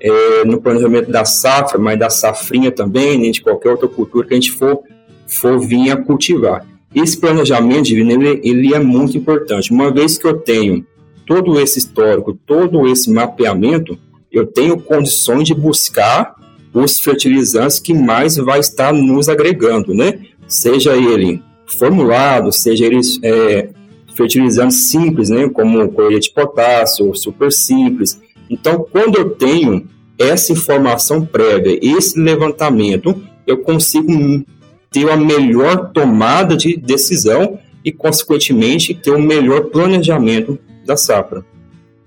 é, 0.00 0.44
no 0.44 0.60
planejamento 0.60 1.10
da 1.10 1.24
safra, 1.24 1.80
mas 1.80 1.98
da 1.98 2.08
safrinha 2.08 2.70
também, 2.70 3.18
né, 3.18 3.32
de 3.32 3.42
qualquer 3.42 3.70
outra 3.70 3.88
cultura 3.88 4.28
que 4.28 4.34
a 4.34 4.36
gente 4.36 4.52
for, 4.52 4.84
for 5.26 5.58
vir 5.58 5.90
a 5.90 5.96
cultivar. 5.96 6.64
Esse 6.94 7.18
planejamento, 7.18 7.90
ele, 7.90 8.40
ele 8.44 8.72
é 8.72 8.78
muito 8.78 9.18
importante. 9.18 9.72
Uma 9.72 9.92
vez 9.92 10.16
que 10.16 10.28
eu 10.28 10.34
tenho 10.34 10.86
todo 11.26 11.58
esse 11.58 11.80
histórico, 11.80 12.38
todo 12.46 12.86
esse 12.86 13.10
mapeamento, 13.10 13.98
eu 14.30 14.46
tenho 14.46 14.80
condições 14.80 15.48
de 15.48 15.54
buscar 15.54 16.35
os 16.76 17.00
fertilizantes 17.00 17.78
que 17.78 17.94
mais 17.94 18.36
vai 18.36 18.60
estar 18.60 18.92
nos 18.92 19.28
agregando, 19.28 19.94
né? 19.94 20.20
Seja 20.46 20.94
ele 20.94 21.42
formulado, 21.78 22.52
seja 22.52 22.84
eles 22.84 23.18
é, 23.22 23.70
fertilizantes 24.14 24.90
simples, 24.90 25.30
né? 25.30 25.48
Como 25.48 25.88
colheita 25.90 26.20
de 26.20 26.30
potássio, 26.30 27.14
super 27.14 27.50
simples. 27.50 28.20
Então, 28.50 28.86
quando 28.90 29.16
eu 29.16 29.30
tenho 29.30 29.88
essa 30.18 30.52
informação 30.52 31.24
prévia, 31.24 31.78
esse 31.82 32.18
levantamento, 32.18 33.22
eu 33.46 33.58
consigo 33.58 34.44
ter 34.90 35.10
a 35.10 35.16
melhor 35.16 35.92
tomada 35.92 36.56
de 36.56 36.76
decisão 36.76 37.58
e, 37.84 37.90
consequentemente, 37.90 38.94
ter 38.94 39.10
o 39.10 39.16
um 39.16 39.22
melhor 39.22 39.66
planejamento 39.66 40.58
da 40.84 40.96
safra. 40.96 41.44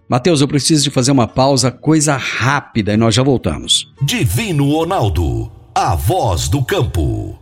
Mateus, 0.10 0.42
eu 0.42 0.48
preciso 0.48 0.84
de 0.84 0.89
fazer 0.89 1.12
uma 1.12 1.28
pausa, 1.28 1.70
coisa 1.70 2.18
rápida, 2.18 2.92
e 2.92 2.98
nós 2.98 3.13
já 3.13 3.22
voltamos. 3.22 3.94
Divino 4.01 4.68
Ronaldo, 4.72 5.51
a 5.76 5.93
voz 5.93 6.48
do 6.48 6.63
campo. 6.63 7.38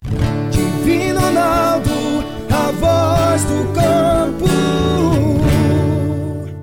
Divino 0.52 1.18
Ronaldo, 1.18 1.90
a 2.50 2.72
voz 2.72 3.46
do 3.46 3.74
campo. 3.74 4.48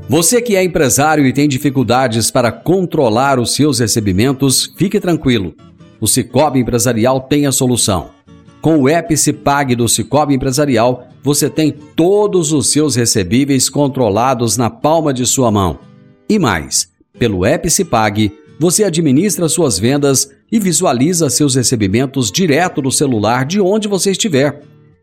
Você 0.06 0.42
que 0.42 0.54
é 0.56 0.62
empresário 0.62 1.26
e 1.26 1.32
tem 1.32 1.48
dificuldades 1.48 2.30
para 2.30 2.52
controlar 2.52 3.40
os 3.40 3.54
seus 3.54 3.78
recebimentos, 3.78 4.74
fique 4.76 5.00
tranquilo. 5.00 5.54
O 5.98 6.06
Cicobi 6.06 6.60
Empresarial 6.60 7.18
tem 7.18 7.46
a 7.46 7.52
solução. 7.52 8.10
Com 8.60 8.76
o 8.76 8.90
app 8.90 9.16
Cipag 9.16 9.74
do 9.74 9.88
Cicobi 9.88 10.34
Empresarial, 10.34 11.08
você 11.22 11.48
tem 11.48 11.70
todos 11.72 12.52
os 12.52 12.70
seus 12.70 12.94
recebíveis 12.94 13.70
controlados 13.70 14.58
na 14.58 14.68
palma 14.68 15.10
de 15.10 15.24
sua 15.24 15.50
mão 15.50 15.78
e 16.28 16.38
mais, 16.38 16.88
pelo 17.18 17.44
app 17.44 17.68
Cipag, 17.70 18.32
você 18.58 18.84
administra 18.84 19.48
suas 19.48 19.78
vendas 19.78 20.30
e 20.50 20.58
visualiza 20.58 21.28
seus 21.28 21.54
recebimentos 21.54 22.30
direto 22.30 22.80
no 22.80 22.90
celular 22.90 23.44
de 23.44 23.60
onde 23.60 23.88
você 23.88 24.12
estiver. 24.12 24.62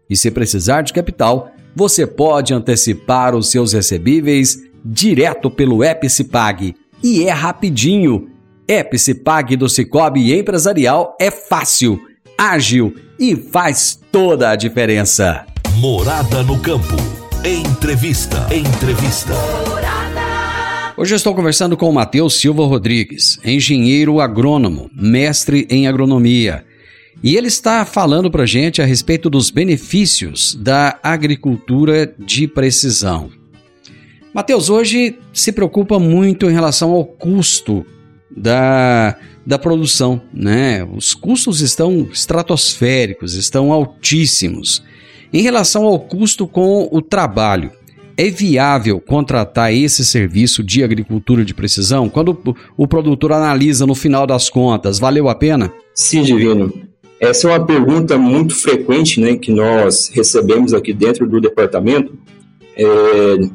E 0.09 0.15
se 0.15 0.31
precisar 0.31 0.81
de 0.81 0.93
capital, 0.93 1.51
você 1.75 2.05
pode 2.05 2.53
antecipar 2.53 3.35
os 3.35 3.49
seus 3.49 3.73
recebíveis 3.73 4.59
direto 4.83 5.49
pelo 5.49 5.83
app 5.83 6.09
Cipag. 6.09 6.75
E 7.03 7.23
é 7.23 7.31
rapidinho. 7.31 8.29
App 8.67 8.97
Cipag 8.97 9.55
do 9.55 9.67
Cicobi 9.67 10.33
Empresarial 10.33 11.15
é 11.19 11.29
fácil, 11.29 11.99
ágil 12.37 12.95
e 13.19 13.35
faz 13.35 13.99
toda 14.11 14.49
a 14.49 14.55
diferença. 14.55 15.45
Morada 15.77 16.43
no 16.43 16.59
campo. 16.59 16.95
Entrevista. 17.43 18.47
Entrevista. 18.53 19.33
Hoje 21.01 21.15
eu 21.15 21.17
estou 21.17 21.33
conversando 21.33 21.75
com 21.75 21.89
o 21.89 21.93
Matheus 21.93 22.35
Silva 22.35 22.63
Rodrigues, 22.63 23.39
engenheiro 23.43 24.21
agrônomo, 24.21 24.87
mestre 24.93 25.65
em 25.67 25.87
agronomia. 25.87 26.63
E 27.23 27.35
ele 27.35 27.47
está 27.47 27.83
falando 27.85 28.29
para 28.29 28.45
gente 28.45 28.83
a 28.83 28.85
respeito 28.85 29.27
dos 29.27 29.49
benefícios 29.49 30.53
da 30.53 30.99
agricultura 31.01 32.13
de 32.19 32.47
precisão. 32.47 33.31
Matheus, 34.31 34.69
hoje 34.69 35.17
se 35.33 35.51
preocupa 35.51 35.97
muito 35.97 36.47
em 36.47 36.53
relação 36.53 36.91
ao 36.91 37.03
custo 37.03 37.83
da, 38.29 39.17
da 39.43 39.57
produção, 39.57 40.21
né? 40.31 40.83
Os 40.83 41.15
custos 41.15 41.61
estão 41.61 42.09
estratosféricos, 42.13 43.33
estão 43.33 43.73
altíssimos. 43.73 44.83
Em 45.33 45.41
relação 45.41 45.85
ao 45.85 45.99
custo 45.99 46.45
com 46.45 46.87
o 46.91 47.01
trabalho, 47.01 47.71
é 48.21 48.29
viável 48.29 48.99
contratar 48.99 49.73
esse 49.73 50.05
serviço 50.05 50.63
de 50.63 50.83
agricultura 50.83 51.43
de 51.43 51.55
precisão? 51.55 52.07
Quando 52.07 52.37
o 52.77 52.87
produtor 52.87 53.31
analisa 53.31 53.87
no 53.87 53.95
final 53.95 54.27
das 54.27 54.47
contas, 54.47 54.99
valeu 54.99 55.27
a 55.27 55.33
pena? 55.33 55.73
Sim, 55.95 56.21
Divino. 56.21 56.71
Essa 57.19 57.47
é 57.47 57.51
uma 57.51 57.65
pergunta 57.65 58.19
muito 58.19 58.53
frequente 58.53 59.19
né, 59.19 59.35
que 59.37 59.51
nós 59.51 60.11
recebemos 60.13 60.71
aqui 60.71 60.93
dentro 60.93 61.27
do 61.27 61.41
departamento. 61.41 62.15
É, 62.77 62.85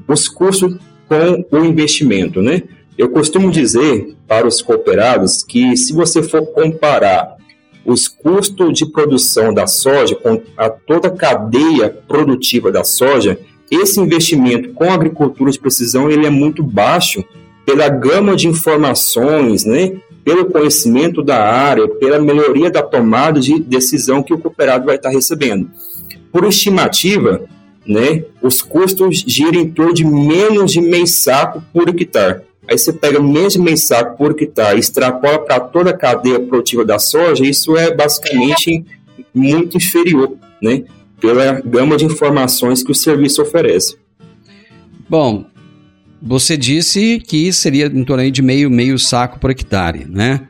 os 0.08 0.28
custos 0.28 0.76
com 1.08 1.58
o 1.58 1.64
investimento. 1.64 2.42
Né? 2.42 2.62
Eu 2.98 3.10
costumo 3.10 3.52
dizer 3.52 4.16
para 4.26 4.48
os 4.48 4.60
cooperados 4.60 5.44
que 5.44 5.76
se 5.76 5.92
você 5.92 6.24
for 6.24 6.44
comparar 6.46 7.36
os 7.84 8.08
custos 8.08 8.76
de 8.76 8.86
produção 8.90 9.54
da 9.54 9.68
soja 9.68 10.16
com 10.16 10.42
a 10.56 10.68
toda 10.68 11.06
a 11.06 11.12
cadeia 11.12 11.88
produtiva 11.88 12.72
da 12.72 12.82
soja, 12.82 13.38
esse 13.70 14.00
investimento 14.00 14.70
com 14.70 14.90
agricultura 14.90 15.50
de 15.50 15.58
precisão 15.58 16.10
ele 16.10 16.26
é 16.26 16.30
muito 16.30 16.62
baixo 16.62 17.24
pela 17.64 17.88
gama 17.88 18.36
de 18.36 18.46
informações, 18.46 19.64
né? 19.64 19.92
pelo 20.26 20.46
conhecimento 20.46 21.22
da 21.22 21.40
área, 21.40 21.86
pela 21.86 22.18
melhoria 22.18 22.68
da 22.68 22.82
tomada 22.82 23.38
de 23.38 23.60
decisão 23.60 24.24
que 24.24 24.34
o 24.34 24.38
cooperado 24.38 24.84
vai 24.84 24.96
estar 24.96 25.10
recebendo. 25.10 25.70
Por 26.32 26.44
estimativa, 26.44 27.42
né, 27.86 28.24
os 28.42 28.60
custos 28.60 29.22
giram 29.24 29.60
em 29.60 29.70
torno 29.70 29.94
de 29.94 30.04
menos 30.04 30.72
de 30.72 30.80
meio 30.80 31.06
saco 31.06 31.62
por 31.72 31.88
hectare. 31.88 32.40
Aí 32.68 32.76
você 32.76 32.92
pega 32.92 33.20
menos 33.20 33.52
de 33.52 33.60
meio 33.60 33.76
saco 33.76 34.18
por 34.18 34.32
hectare 34.32 34.76
e 34.76 34.80
extrapola 34.80 35.38
para 35.38 35.60
toda 35.60 35.90
a 35.90 35.96
cadeia 35.96 36.40
produtiva 36.40 36.84
da 36.84 36.98
soja, 36.98 37.44
isso 37.44 37.76
é 37.76 37.94
basicamente 37.94 38.84
muito 39.32 39.76
inferior, 39.76 40.32
né? 40.60 40.82
Pela 41.20 41.60
gama 41.60 41.96
de 41.96 42.04
informações 42.04 42.82
que 42.82 42.90
o 42.90 42.94
serviço 42.94 43.42
oferece. 43.42 43.96
Bom, 45.08 45.46
você 46.20 46.56
disse 46.56 47.20
que 47.20 47.52
seria 47.52 47.86
em 47.86 48.04
torno 48.04 48.30
de 48.30 48.42
meio, 48.42 48.70
meio 48.70 48.98
saco 48.98 49.38
por 49.38 49.50
hectare, 49.50 50.06
né? 50.08 50.48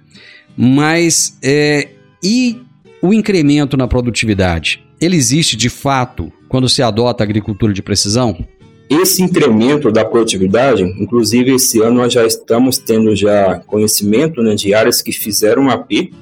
Mas 0.57 1.39
é, 1.43 1.89
e 2.23 2.61
o 3.03 3.13
incremento 3.13 3.77
na 3.77 3.87
produtividade? 3.87 4.83
Ele 5.01 5.17
existe 5.17 5.57
de 5.57 5.69
fato 5.69 6.33
quando 6.49 6.69
se 6.69 6.83
adota 6.83 7.23
a 7.23 7.27
agricultura 7.27 7.73
de 7.73 7.83
precisão? 7.83 8.37
Esse 8.89 9.21
incremento 9.21 9.91
da 9.91 10.05
produtividade, 10.05 10.83
inclusive 10.83 11.55
esse 11.55 11.83
ano 11.83 11.97
nós 11.97 12.13
já 12.13 12.25
estamos 12.25 12.79
tendo 12.79 13.15
já 13.15 13.61
conhecimento 13.67 14.43
né, 14.43 14.55
de 14.55 14.73
áreas 14.73 15.03
que 15.03 15.13
fizeram 15.13 15.69
AP 15.69 16.13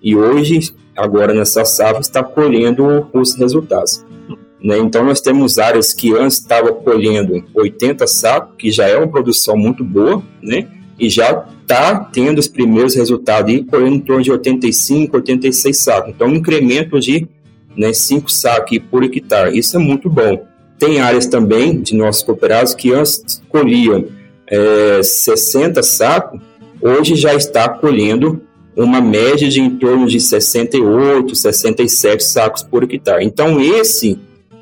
e 0.00 0.14
hoje 0.14 0.72
agora 0.96 1.34
nessa 1.34 1.64
safra 1.64 2.00
está 2.00 2.22
colhendo 2.22 3.08
os 3.12 3.34
resultados. 3.34 4.04
Né? 4.62 4.78
Então 4.78 5.04
nós 5.04 5.20
temos 5.20 5.58
áreas 5.58 5.92
que 5.92 6.14
antes 6.14 6.38
estavam 6.38 6.74
colhendo 6.74 7.44
80 7.54 8.06
sacos, 8.06 8.54
que 8.56 8.70
já 8.70 8.88
é 8.88 8.96
uma 8.96 9.08
produção 9.08 9.56
muito 9.56 9.84
boa, 9.84 10.22
né? 10.42 10.68
e 10.98 11.10
já 11.10 11.44
está 11.62 11.96
tendo 12.00 12.38
os 12.38 12.48
primeiros 12.48 12.94
resultados 12.94 13.52
e 13.52 13.64
colhendo 13.64 13.96
em 13.96 14.00
torno 14.00 14.22
de 14.22 14.30
85, 14.30 15.16
86 15.16 15.76
sacos. 15.76 16.10
Então 16.10 16.28
um 16.28 16.34
incremento 16.34 16.98
de 16.98 17.28
né, 17.76 17.92
5 17.92 18.30
sacos 18.30 18.78
por 18.90 19.02
hectare, 19.02 19.58
isso 19.58 19.76
é 19.76 19.78
muito 19.78 20.08
bom. 20.08 20.46
Tem 20.78 21.00
áreas 21.00 21.26
também 21.26 21.80
de 21.80 21.94
nossos 21.94 22.22
cooperados 22.22 22.74
que 22.74 22.92
antes 22.92 23.42
colhiam 23.48 24.06
é, 24.46 25.02
60 25.02 25.82
sacos, 25.82 26.40
hoje 26.80 27.16
já 27.16 27.34
está 27.34 27.68
colhendo 27.68 28.42
uma 28.76 29.00
média 29.00 29.48
de 29.48 29.60
em 29.60 29.70
torno 29.70 30.06
de 30.06 30.20
68, 30.20 31.34
67 31.34 32.24
sacos 32.24 32.62
por 32.62 32.82
hectare. 32.82 33.24
Então, 33.24 33.60
esse, 33.60 34.18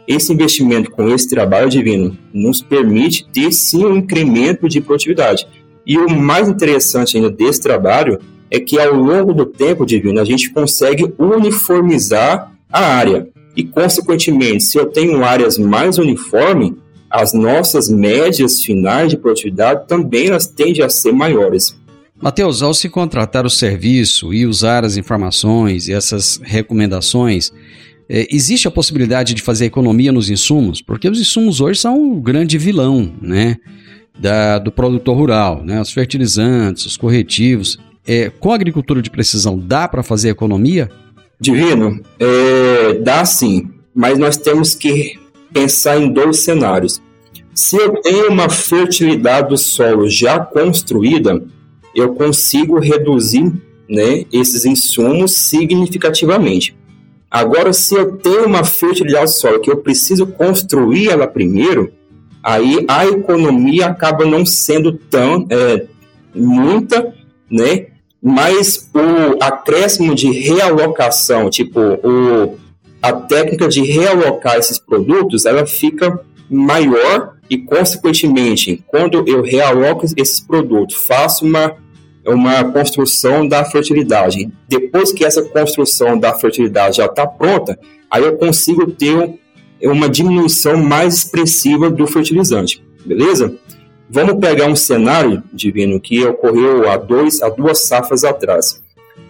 esse 0.06 0.32
investimento 0.32 0.90
com 0.90 1.08
esse 1.08 1.28
trabalho 1.28 1.70
divino 1.70 2.16
nos 2.32 2.60
permite 2.60 3.26
ter 3.32 3.52
sim 3.52 3.84
um 3.84 3.96
incremento 3.96 4.68
de 4.68 4.80
produtividade. 4.80 5.46
E 5.86 5.98
o 5.98 6.08
mais 6.08 6.48
interessante 6.48 7.16
ainda 7.16 7.30
desse 7.30 7.60
trabalho 7.60 8.18
é 8.50 8.60
que 8.60 8.78
ao 8.78 8.94
longo 8.94 9.32
do 9.32 9.46
tempo 9.46 9.86
divino 9.86 10.20
a 10.20 10.24
gente 10.24 10.50
consegue 10.50 11.12
uniformizar 11.18 12.52
a 12.70 12.80
área. 12.80 13.28
E, 13.56 13.64
consequentemente, 13.64 14.64
se 14.64 14.78
eu 14.78 14.86
tenho 14.86 15.24
áreas 15.24 15.58
mais 15.58 15.98
uniformes, 15.98 16.72
as 17.10 17.34
nossas 17.34 17.90
médias 17.90 18.62
finais 18.62 19.10
de 19.10 19.18
produtividade 19.18 19.86
também 19.86 20.28
elas 20.28 20.46
tendem 20.46 20.82
a 20.82 20.88
ser 20.88 21.12
maiores. 21.12 21.76
Mateus, 22.22 22.62
ao 22.62 22.72
se 22.72 22.88
contratar 22.88 23.44
o 23.44 23.50
serviço 23.50 24.32
e 24.32 24.46
usar 24.46 24.84
as 24.84 24.96
informações 24.96 25.88
e 25.88 25.92
essas 25.92 26.40
recomendações, 26.40 27.52
é, 28.08 28.28
existe 28.30 28.68
a 28.68 28.70
possibilidade 28.70 29.34
de 29.34 29.42
fazer 29.42 29.64
economia 29.64 30.12
nos 30.12 30.30
insumos? 30.30 30.80
Porque 30.80 31.08
os 31.08 31.20
insumos 31.20 31.60
hoje 31.60 31.80
são 31.80 32.12
o 32.12 32.20
grande 32.20 32.56
vilão, 32.58 33.12
né? 33.20 33.56
Da, 34.16 34.60
do 34.60 34.70
produtor 34.70 35.16
rural, 35.16 35.64
né? 35.64 35.80
Os 35.80 35.90
fertilizantes, 35.90 36.86
os 36.86 36.96
corretivos. 36.96 37.76
É, 38.06 38.30
com 38.30 38.52
a 38.52 38.54
agricultura 38.54 39.02
de 39.02 39.10
precisão, 39.10 39.58
dá 39.58 39.88
para 39.88 40.04
fazer 40.04 40.28
economia? 40.28 40.88
Divino, 41.40 42.00
é, 42.20 42.94
dá 43.00 43.24
sim, 43.24 43.68
mas 43.92 44.16
nós 44.16 44.36
temos 44.36 44.76
que 44.76 45.18
pensar 45.52 46.00
em 46.00 46.08
dois 46.12 46.44
cenários. 46.44 47.02
Se 47.52 47.76
eu 47.76 48.00
tenho 48.00 48.30
uma 48.30 48.48
fertilidade 48.48 49.48
do 49.48 49.58
solo 49.58 50.08
já 50.08 50.38
construída, 50.38 51.42
eu 51.94 52.14
consigo 52.14 52.78
reduzir 52.78 53.52
né, 53.88 54.24
esses 54.32 54.64
insumos 54.64 55.36
significativamente. 55.36 56.76
Agora, 57.30 57.72
se 57.72 57.94
eu 57.94 58.16
tenho 58.16 58.46
uma 58.46 58.64
fertilidade 58.64 59.26
do 59.26 59.30
solo 59.30 59.60
que 59.60 59.70
eu 59.70 59.78
preciso 59.78 60.26
construir 60.26 61.08
ela 61.08 61.26
primeiro, 61.26 61.92
aí 62.42 62.84
a 62.88 63.06
economia 63.06 63.86
acaba 63.86 64.24
não 64.26 64.44
sendo 64.44 64.92
tão 64.92 65.46
é, 65.48 65.86
muita, 66.34 67.14
né? 67.50 67.86
Mas 68.22 68.90
o 68.94 69.42
acréscimo 69.42 70.14
de 70.14 70.30
realocação, 70.30 71.48
tipo 71.48 71.80
o, 71.80 72.58
a 73.00 73.12
técnica 73.12 73.66
de 73.66 73.82
realocar 73.82 74.56
esses 74.56 74.78
produtos, 74.78 75.46
ela 75.46 75.66
fica 75.66 76.20
maior 76.48 77.34
e, 77.52 77.58
consequentemente, 77.58 78.82
quando 78.86 79.22
eu 79.28 79.42
realoco 79.42 80.06
esses 80.16 80.40
produtos, 80.40 81.04
faço 81.06 81.44
uma 81.44 81.76
uma 82.24 82.64
construção 82.70 83.48
da 83.48 83.64
fertilidade. 83.64 84.48
Depois 84.68 85.12
que 85.12 85.24
essa 85.24 85.42
construção 85.42 86.16
da 86.16 86.32
fertilidade 86.32 86.98
já 86.98 87.06
está 87.06 87.26
pronta, 87.26 87.76
aí 88.08 88.22
eu 88.22 88.36
consigo 88.36 88.86
ter 88.92 89.40
uma 89.82 90.08
diminuição 90.08 90.76
mais 90.76 91.14
expressiva 91.14 91.90
do 91.90 92.06
fertilizante, 92.06 92.80
beleza? 93.04 93.52
Vamos 94.08 94.38
pegar 94.38 94.66
um 94.66 94.76
cenário, 94.76 95.42
Divino, 95.52 96.00
que 96.00 96.24
ocorreu 96.24 96.88
há, 96.88 96.96
dois, 96.96 97.42
há 97.42 97.48
duas 97.48 97.88
safras 97.88 98.22
atrás. 98.22 98.80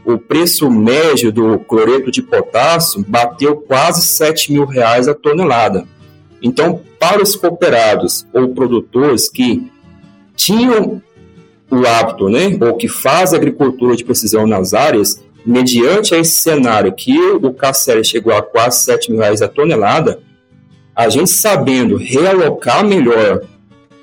O 0.04 0.18
preço 0.18 0.70
médio 0.70 1.32
do 1.32 1.58
cloreto 1.60 2.10
de 2.10 2.20
potássio 2.20 3.02
bateu 3.08 3.56
quase 3.56 4.02
7 4.02 4.52
mil 4.52 4.66
reais 4.66 5.08
a 5.08 5.14
tonelada. 5.14 5.86
Então, 6.42 6.80
para 6.98 7.22
os 7.22 7.36
cooperados 7.36 8.26
ou 8.32 8.48
produtores 8.48 9.28
que 9.28 9.70
tinham 10.34 11.00
o 11.70 11.86
hábito, 11.86 12.28
né, 12.28 12.58
ou 12.60 12.76
que 12.76 12.88
faz 12.88 13.32
agricultura 13.32 13.96
de 13.96 14.04
precisão 14.04 14.46
nas 14.46 14.74
áreas, 14.74 15.22
mediante 15.44 16.14
esse 16.14 16.42
cenário 16.42 16.92
que 16.92 17.18
o 17.18 17.52
KCL 17.52 18.04
chegou 18.04 18.32
a 18.34 18.42
quase 18.42 18.84
7 18.84 19.10
mil 19.10 19.20
reais 19.20 19.40
a 19.40 19.48
tonelada, 19.48 20.20
a 20.94 21.08
gente 21.08 21.30
sabendo 21.30 21.96
realocar 21.96 22.84
melhor 22.84 23.42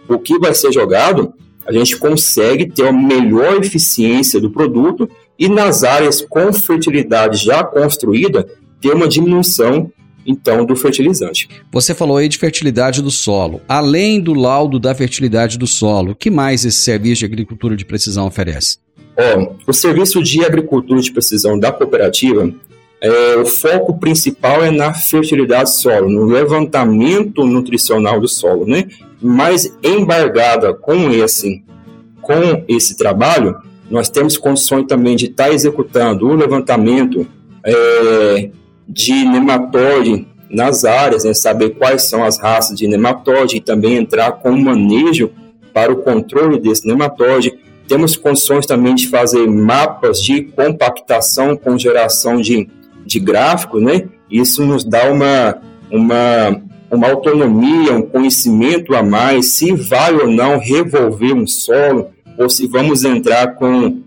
o 0.07 0.17
que 0.17 0.39
vai 0.39 0.53
ser 0.55 0.71
jogado, 0.71 1.33
a 1.65 1.71
gente 1.71 1.97
consegue 1.97 2.65
ter 2.65 2.83
uma 2.83 3.07
melhor 3.07 3.57
eficiência 3.57 4.41
do 4.41 4.49
produto 4.49 5.07
e 5.37 5.47
nas 5.47 5.83
áreas 5.83 6.21
com 6.21 6.51
fertilidade 6.51 7.45
já 7.45 7.63
construída, 7.63 8.47
ter 8.81 8.93
uma 8.93 9.07
diminuição 9.07 9.91
então 10.29 10.65
do 10.65 10.75
fertilizante. 10.75 11.49
Você 11.71 11.95
falou 11.95 12.17
aí 12.17 12.29
de 12.29 12.37
fertilidade 12.37 13.01
do 13.01 13.09
solo. 13.09 13.61
Além 13.67 14.21
do 14.21 14.33
laudo 14.33 14.79
da 14.79 14.93
fertilidade 14.93 15.57
do 15.57 15.65
solo, 15.65 16.11
o 16.11 16.15
que 16.15 16.29
mais 16.29 16.63
esse 16.63 16.77
serviço 16.77 17.19
de 17.19 17.25
agricultura 17.25 17.75
de 17.75 17.83
precisão 17.83 18.27
oferece? 18.27 18.77
O 19.67 19.73
serviço 19.73 20.23
de 20.23 20.45
agricultura 20.45 21.01
de 21.01 21.11
precisão 21.11 21.59
da 21.59 21.71
cooperativa, 21.71 22.49
é, 23.01 23.35
o 23.35 23.45
foco 23.45 23.97
principal 23.99 24.63
é 24.63 24.71
na 24.71 24.93
fertilidade 24.93 25.71
do 25.71 25.75
solo, 25.75 26.09
no 26.09 26.23
levantamento 26.25 27.45
nutricional 27.45 28.19
do 28.19 28.27
solo, 28.27 28.65
né? 28.65 28.85
Mas 29.21 29.75
embargada 29.83 30.73
com 30.73 31.11
esse, 31.11 31.61
com 32.21 32.63
esse 32.67 32.95
trabalho, 32.95 33.57
nós 33.89 34.09
temos 34.09 34.37
condições 34.37 34.85
também 34.87 35.17
de 35.17 35.25
estar 35.25 35.45
tá 35.45 35.53
executando 35.53 36.27
o 36.27 36.35
levantamento 36.35 37.27
é, 37.65 38.49
de 38.89 39.13
nematóide 39.13 40.27
nas 40.49 40.83
áreas, 40.83 41.23
né, 41.23 41.33
saber 41.33 41.75
quais 41.75 42.03
são 42.03 42.23
as 42.23 42.39
raças 42.39 42.75
de 42.75 42.87
nematóide 42.87 43.57
e 43.57 43.61
também 43.61 43.97
entrar 43.97 44.31
com 44.31 44.51
manejo 44.51 45.29
para 45.71 45.91
o 45.93 45.97
controle 45.97 46.59
desse 46.59 46.87
nematóide. 46.87 47.53
Temos 47.87 48.17
condições 48.17 48.65
também 48.65 48.95
de 48.95 49.07
fazer 49.07 49.47
mapas 49.47 50.21
de 50.21 50.41
compactação 50.41 51.55
com 51.55 51.77
geração 51.77 52.41
de, 52.41 52.67
de 53.05 53.19
gráfico, 53.19 53.79
né? 53.79 54.05
Isso 54.29 54.65
nos 54.65 54.83
dá 54.83 55.11
uma, 55.11 55.57
uma, 55.91 56.61
uma 56.89 57.09
autonomia, 57.09 57.93
um 57.93 58.01
conhecimento 58.01 58.95
a 58.95 59.03
mais, 59.03 59.53
se 59.53 59.73
vai 59.73 60.13
ou 60.13 60.27
não 60.27 60.59
revolver 60.59 61.33
um 61.33 61.45
solo, 61.45 62.09
ou 62.37 62.49
se 62.49 62.67
vamos 62.67 63.03
entrar 63.03 63.55
com 63.55 64.01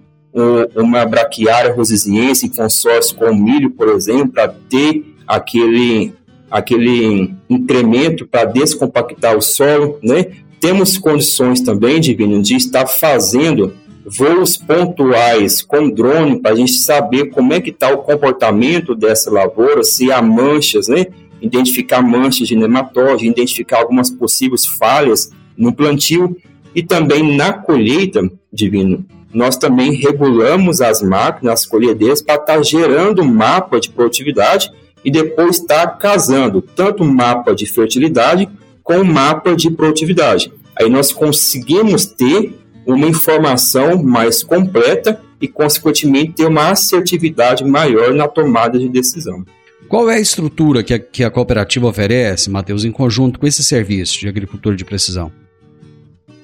uma 0.74 1.04
braquiária 1.04 1.72
rosisiense 1.74 2.46
em 2.46 2.48
consórcio 2.48 3.16
com 3.16 3.34
milho, 3.34 3.70
por 3.70 3.88
exemplo, 3.88 4.28
para 4.28 4.48
ter 4.48 5.04
aquele, 5.26 6.12
aquele 6.50 7.34
incremento 7.48 8.26
para 8.26 8.46
descompactar 8.46 9.36
o 9.36 9.42
solo, 9.42 9.98
né? 10.02 10.26
Temos 10.58 10.96
condições 10.96 11.60
também, 11.60 12.00
Divino, 12.00 12.40
de 12.40 12.54
estar 12.54 12.86
fazendo 12.86 13.74
voos 14.04 14.56
pontuais 14.56 15.62
com 15.62 15.88
drone 15.88 16.40
para 16.40 16.52
a 16.52 16.56
gente 16.56 16.72
saber 16.72 17.26
como 17.26 17.52
é 17.52 17.60
que 17.60 17.70
está 17.70 17.92
o 17.92 17.98
comportamento 17.98 18.94
dessa 18.94 19.30
lavoura, 19.30 19.84
se 19.84 20.10
há 20.10 20.22
manchas, 20.22 20.88
né? 20.88 21.06
Identificar 21.40 22.00
manchas 22.00 22.48
de 22.48 22.56
nematóide, 22.56 23.26
identificar 23.26 23.78
algumas 23.78 24.08
possíveis 24.10 24.64
falhas 24.66 25.30
no 25.56 25.72
plantio 25.72 26.36
e 26.74 26.82
também 26.82 27.36
na 27.36 27.52
colheita, 27.52 28.22
Divino, 28.52 29.04
nós 29.32 29.56
também 29.56 29.94
regulamos 29.94 30.80
as 30.80 31.00
máquinas, 31.02 31.60
as 31.60 31.66
colhedeiras, 31.66 32.20
para 32.20 32.34
estar 32.34 32.56
tá 32.56 32.62
gerando 32.62 33.24
mapa 33.24 33.80
de 33.80 33.90
produtividade 33.90 34.70
e 35.04 35.10
depois 35.10 35.56
estar 35.56 35.86
tá 35.86 35.96
casando 35.96 36.60
tanto 36.60 37.04
mapa 37.04 37.54
de 37.54 37.66
fertilidade 37.66 38.48
com 38.82 39.02
mapa 39.04 39.54
de 39.54 39.70
produtividade. 39.70 40.52
Aí 40.78 40.88
nós 40.88 41.12
conseguimos 41.12 42.06
ter 42.06 42.58
uma 42.86 43.06
informação 43.06 44.02
mais 44.02 44.42
completa 44.42 45.20
e, 45.40 45.48
consequentemente, 45.48 46.32
ter 46.32 46.46
uma 46.46 46.70
assertividade 46.70 47.64
maior 47.64 48.12
na 48.12 48.28
tomada 48.28 48.78
de 48.78 48.88
decisão. 48.88 49.44
Qual 49.88 50.10
é 50.10 50.16
a 50.16 50.20
estrutura 50.20 50.82
que 50.82 50.94
a, 50.94 50.98
que 50.98 51.22
a 51.22 51.30
cooperativa 51.30 51.86
oferece, 51.86 52.48
Matheus, 52.48 52.84
em 52.84 52.92
conjunto 52.92 53.38
com 53.38 53.46
esse 53.46 53.62
serviço 53.62 54.18
de 54.20 54.28
agricultura 54.28 54.74
de 54.74 54.84
precisão? 54.84 55.30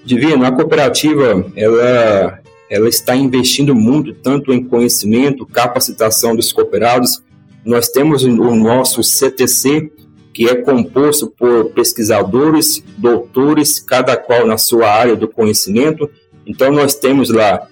Divino, 0.05 0.45
a 0.45 0.53
cooperativa 0.53 1.47
ela 1.57 2.41
ela 2.71 2.89
está 2.89 3.17
investindo 3.17 3.75
muito 3.75 4.13
tanto 4.13 4.53
em 4.53 4.63
conhecimento, 4.63 5.47
capacitação 5.47 6.37
dos 6.37 6.53
cooperados. 6.53 7.23
Nós 7.65 7.89
temos 7.89 8.25
o 8.25 8.55
nosso 8.55 9.03
CTC, 9.03 9.91
que 10.33 10.49
é 10.49 10.55
composto 10.55 11.29
por 11.29 11.71
pesquisadores, 11.71 12.83
doutores, 12.97 13.81
cada 13.81 14.17
qual 14.17 14.47
na 14.47 14.59
sua 14.59 14.89
área 14.91 15.17
do 15.17 15.27
conhecimento. 15.27 16.09
Então, 16.47 16.71
nós 16.71 16.95
temos 16.95 17.31
lá 17.31 17.69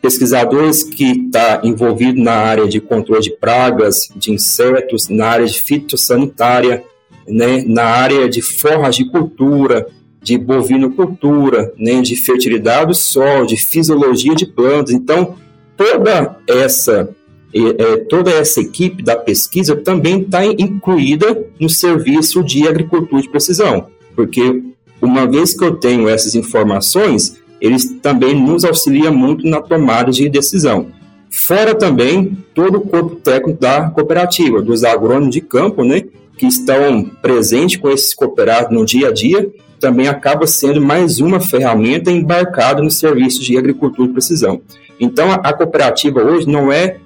pesquisadores 0.00 0.82
que 0.82 1.04
estão 1.04 1.30
tá 1.30 1.60
envolvidos 1.62 2.22
na 2.22 2.32
área 2.32 2.66
de 2.66 2.80
controle 2.80 3.22
de 3.22 3.30
pragas, 3.30 4.08
de 4.16 4.30
insetos, 4.30 5.08
na 5.08 5.26
área 5.26 5.46
de 5.46 5.60
fitossanitária, 5.60 6.82
né, 7.28 7.62
na 7.66 7.84
área 7.84 8.28
de 8.28 8.40
forragicultura, 8.40 9.86
de 10.22 10.36
bovinocultura, 10.36 11.72
né, 11.78 12.02
de 12.02 12.16
fertilidade 12.16 12.88
do 12.88 12.94
solo, 12.94 13.46
de 13.46 13.56
fisiologia 13.56 14.34
de 14.34 14.46
plantas. 14.46 14.94
Então, 14.94 15.36
toda 15.76 16.36
essa 16.46 17.08
é, 17.52 17.96
toda 18.08 18.30
essa 18.30 18.60
equipe 18.60 19.02
da 19.02 19.16
pesquisa 19.16 19.74
também 19.74 20.20
está 20.20 20.44
incluída 20.44 21.36
no 21.58 21.68
serviço 21.68 22.44
de 22.44 22.68
agricultura 22.68 23.20
de 23.20 23.28
precisão, 23.28 23.86
porque 24.14 24.62
uma 25.02 25.26
vez 25.26 25.52
que 25.52 25.64
eu 25.64 25.74
tenho 25.74 26.08
essas 26.08 26.34
informações, 26.36 27.40
eles 27.60 27.98
também 28.00 28.40
nos 28.40 28.64
auxiliam 28.64 29.12
muito 29.12 29.46
na 29.46 29.60
tomada 29.60 30.12
de 30.12 30.28
decisão. 30.28 30.88
Fora 31.28 31.74
também 31.74 32.36
todo 32.54 32.78
o 32.78 32.80
corpo 32.82 33.16
técnico 33.16 33.60
da 33.60 33.90
cooperativa, 33.90 34.62
dos 34.62 34.84
agrônomos 34.84 35.34
de 35.34 35.40
campo, 35.40 35.84
né, 35.84 36.04
que 36.40 36.46
estão 36.46 37.04
presentes 37.20 37.78
com 37.78 37.90
esses 37.90 38.14
cooperados 38.14 38.72
no 38.72 38.82
dia 38.82 39.08
a 39.08 39.12
dia, 39.12 39.46
também 39.78 40.08
acaba 40.08 40.46
sendo 40.46 40.80
mais 40.80 41.20
uma 41.20 41.38
ferramenta 41.38 42.10
embarcada 42.10 42.82
nos 42.82 42.98
serviços 42.98 43.44
de 43.44 43.58
agricultura 43.58 44.08
de 44.08 44.14
precisão. 44.14 44.62
Então, 44.98 45.30
a, 45.30 45.52
cooperativa 45.52 46.22
hoje 46.22 46.48
não 46.48 46.72
é 46.72 46.96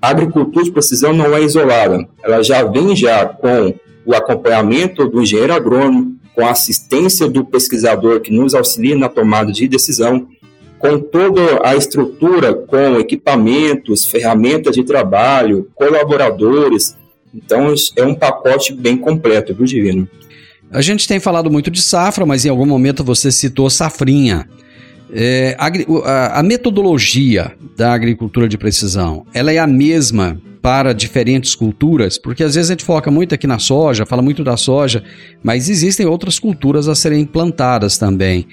a 0.00 0.08
agricultura 0.08 0.64
de 0.64 0.70
precisão 0.70 1.12
não 1.12 1.36
é 1.36 1.42
isolada, 1.42 2.08
ela 2.22 2.42
já 2.42 2.64
vem 2.64 2.96
já 2.96 3.26
com 3.26 3.74
o 4.06 4.14
acompanhamento 4.14 5.06
do 5.06 5.20
engenheiro 5.20 5.52
agrônomo, 5.52 6.16
com 6.34 6.46
a 6.46 6.52
assistência 6.52 7.28
do 7.28 7.44
pesquisador 7.44 8.20
que 8.20 8.32
nos 8.32 8.54
auxilia 8.54 8.96
na 8.96 9.10
tomada 9.10 9.52
de 9.52 9.68
decisão, 9.68 10.26
com 10.78 10.98
toda 10.98 11.60
a 11.62 11.76
estrutura, 11.76 12.54
com 12.54 12.98
equipamentos, 12.98 14.06
ferramentas 14.06 14.74
de 14.74 14.84
trabalho, 14.84 15.68
colaboradores. 15.74 16.96
Então, 17.34 17.72
é 17.96 18.04
um 18.04 18.14
pacote 18.14 18.72
bem 18.74 18.96
completo, 18.96 19.54
viu, 19.54 19.66
Divino? 19.66 20.08
A 20.70 20.82
gente 20.82 21.08
tem 21.08 21.18
falado 21.18 21.50
muito 21.50 21.70
de 21.70 21.80
safra, 21.80 22.26
mas 22.26 22.44
em 22.44 22.50
algum 22.50 22.66
momento 22.66 23.02
você 23.02 23.32
citou 23.32 23.70
safrinha. 23.70 24.46
É, 25.10 25.56
a, 25.58 26.40
a, 26.40 26.42
metodologia 26.42 27.52
da 27.74 27.94
agricultura 27.94 28.46
de 28.46 28.58
precisão, 28.58 29.24
ela 29.32 29.50
é 29.50 29.58
a 29.58 29.66
mesma 29.66 30.38
para 30.60 30.92
diferentes 30.92 31.54
culturas? 31.54 32.18
Porque 32.18 32.44
às 32.44 32.54
vezes 32.54 32.70
a 32.70 32.74
gente 32.74 32.84
foca 32.84 33.10
muito 33.10 33.34
aqui 33.34 33.46
na 33.46 33.58
soja, 33.58 34.04
fala 34.04 34.20
muito 34.20 34.44
da 34.44 34.58
soja, 34.58 35.02
mas 35.42 35.70
existem 35.70 36.04
outras 36.04 36.38
culturas 36.38 36.88
a 36.88 36.94
serem 36.94 37.22
implantadas 37.22 37.96
também. 37.96 38.46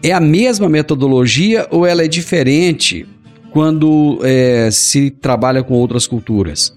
É 0.00 0.12
a 0.12 0.20
mesma 0.20 0.68
metodologia 0.68 1.66
ou 1.72 1.84
ela 1.84 2.04
é 2.04 2.08
diferente 2.08 3.04
quando 3.50 4.20
é, 4.22 4.70
se 4.70 5.10
trabalha 5.10 5.64
com 5.64 5.74
outras 5.74 6.06
culturas? 6.06 6.72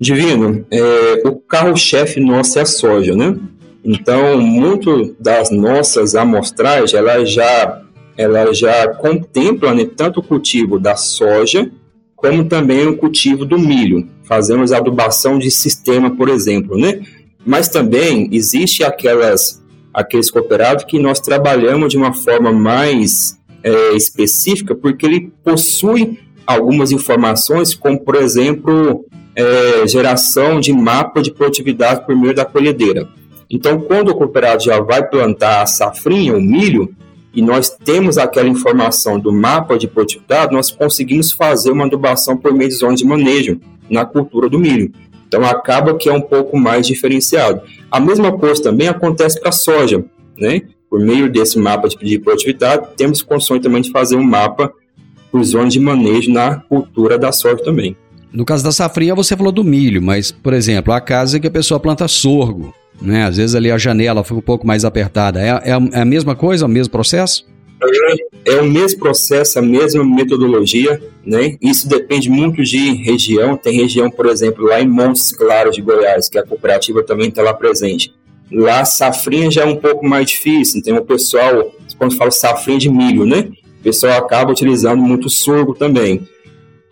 Divino, 0.00 0.66
é, 0.70 1.22
o 1.24 1.36
carro-chefe 1.36 2.20
nosso 2.20 2.58
é 2.58 2.62
a 2.62 2.66
soja, 2.66 3.14
né? 3.14 3.36
Então, 3.84 4.40
muito 4.40 5.14
das 5.20 5.50
nossas 5.50 6.14
amostragens, 6.14 6.94
ela 6.94 7.24
já 7.24 7.82
ela 8.16 8.52
já 8.52 8.88
contempla 8.94 9.74
né, 9.74 9.84
tanto 9.84 10.20
o 10.20 10.22
cultivo 10.22 10.78
da 10.78 10.94
soja, 10.94 11.70
como 12.14 12.44
também 12.44 12.86
o 12.86 12.96
cultivo 12.96 13.44
do 13.44 13.58
milho. 13.58 14.08
Fazemos 14.22 14.72
adubação 14.72 15.38
de 15.38 15.50
sistema, 15.50 16.10
por 16.14 16.28
exemplo, 16.28 16.78
né? 16.78 17.02
Mas 17.44 17.68
também 17.68 18.28
existe 18.32 18.82
aquelas, 18.82 19.62
aqueles 19.92 20.30
cooperados 20.30 20.84
que 20.84 20.98
nós 20.98 21.20
trabalhamos 21.20 21.90
de 21.90 21.98
uma 21.98 22.14
forma 22.14 22.52
mais 22.52 23.38
é, 23.62 23.94
específica, 23.94 24.74
porque 24.74 25.04
ele 25.04 25.32
possui 25.42 26.18
algumas 26.46 26.92
informações, 26.92 27.74
como, 27.74 28.00
por 28.00 28.14
exemplo, 28.14 29.04
é, 29.36 29.86
geração 29.86 30.60
de 30.60 30.72
mapa 30.72 31.22
de 31.22 31.30
produtividade 31.30 32.04
por 32.06 32.16
meio 32.16 32.34
da 32.34 32.44
colhedeira. 32.44 33.08
Então, 33.50 33.80
quando 33.80 34.10
o 34.10 34.14
cooperado 34.14 34.62
já 34.62 34.80
vai 34.80 35.06
plantar 35.06 35.62
a 35.62 35.66
safrinha, 35.66 36.36
o 36.36 36.40
milho, 36.40 36.94
e 37.34 37.42
nós 37.42 37.68
temos 37.68 38.16
aquela 38.16 38.48
informação 38.48 39.18
do 39.18 39.32
mapa 39.32 39.76
de 39.76 39.88
produtividade, 39.88 40.54
nós 40.54 40.70
conseguimos 40.70 41.32
fazer 41.32 41.72
uma 41.72 41.84
adubação 41.84 42.36
por 42.36 42.52
meio 42.52 42.70
de 42.70 42.76
zonas 42.76 43.00
de 43.00 43.06
manejo 43.06 43.60
na 43.90 44.04
cultura 44.04 44.48
do 44.48 44.58
milho. 44.58 44.92
Então 45.26 45.44
acaba 45.44 45.94
que 45.94 46.08
é 46.08 46.12
um 46.12 46.20
pouco 46.20 46.56
mais 46.56 46.86
diferenciado. 46.86 47.60
A 47.90 47.98
mesma 47.98 48.30
coisa 48.38 48.62
também 48.62 48.86
acontece 48.86 49.40
para 49.40 49.48
a 49.48 49.52
soja, 49.52 50.04
né? 50.38 50.62
Por 50.88 51.00
meio 51.00 51.28
desse 51.28 51.58
mapa 51.58 51.88
de 51.88 52.18
produtividade, 52.20 52.86
temos 52.96 53.20
condições 53.20 53.60
também 53.60 53.82
de 53.82 53.90
fazer 53.90 54.14
um 54.14 54.22
mapa 54.22 54.72
por 55.32 55.42
zonas 55.42 55.72
de 55.72 55.80
manejo 55.80 56.30
na 56.30 56.60
cultura 56.60 57.18
da 57.18 57.32
soja 57.32 57.64
também. 57.64 57.96
No 58.34 58.44
caso 58.44 58.64
da 58.64 58.72
safrinha, 58.72 59.14
você 59.14 59.36
falou 59.36 59.52
do 59.52 59.62
milho, 59.62 60.02
mas, 60.02 60.32
por 60.32 60.52
exemplo, 60.52 60.92
a 60.92 61.00
casa 61.00 61.38
que 61.38 61.46
a 61.46 61.50
pessoa 61.50 61.78
planta 61.78 62.08
sorgo, 62.08 62.74
né? 63.00 63.24
Às 63.26 63.36
vezes 63.36 63.54
ali 63.54 63.70
a 63.70 63.78
janela 63.78 64.24
fica 64.24 64.34
um 64.34 64.42
pouco 64.42 64.66
mais 64.66 64.84
apertada. 64.84 65.40
É, 65.40 65.50
é, 65.50 65.70
é 65.92 66.00
a 66.00 66.04
mesma 66.04 66.34
coisa, 66.34 66.66
o 66.66 66.68
mesmo 66.68 66.90
processo? 66.90 67.46
É, 68.44 68.60
o 68.60 68.64
mesmo 68.64 68.98
processo, 68.98 69.60
a 69.60 69.62
mesma 69.62 70.04
metodologia, 70.04 71.00
né? 71.24 71.56
Isso 71.62 71.88
depende 71.88 72.28
muito 72.28 72.64
de 72.64 72.94
região. 72.94 73.56
Tem 73.56 73.76
região, 73.76 74.10
por 74.10 74.26
exemplo, 74.26 74.64
lá 74.64 74.80
em 74.80 74.88
Montes 74.88 75.30
Claros 75.30 75.76
de 75.76 75.80
Goiás, 75.80 76.28
que 76.28 76.36
a 76.36 76.44
cooperativa 76.44 77.04
também 77.04 77.28
está 77.28 77.40
lá 77.40 77.54
presente. 77.54 78.12
Lá, 78.50 78.84
safrinha 78.84 79.48
já 79.48 79.62
é 79.62 79.66
um 79.66 79.76
pouco 79.76 80.04
mais 80.04 80.26
difícil. 80.26 80.80
Então, 80.80 80.96
o 80.96 81.04
pessoal, 81.04 81.72
quando 81.96 82.16
fala 82.16 82.32
safrinha 82.32 82.80
de 82.80 82.90
milho, 82.90 83.24
né? 83.24 83.48
O 83.78 83.84
pessoal 83.84 84.18
acaba 84.18 84.50
utilizando 84.50 85.00
muito 85.00 85.30
sorgo 85.30 85.72
também. 85.72 86.26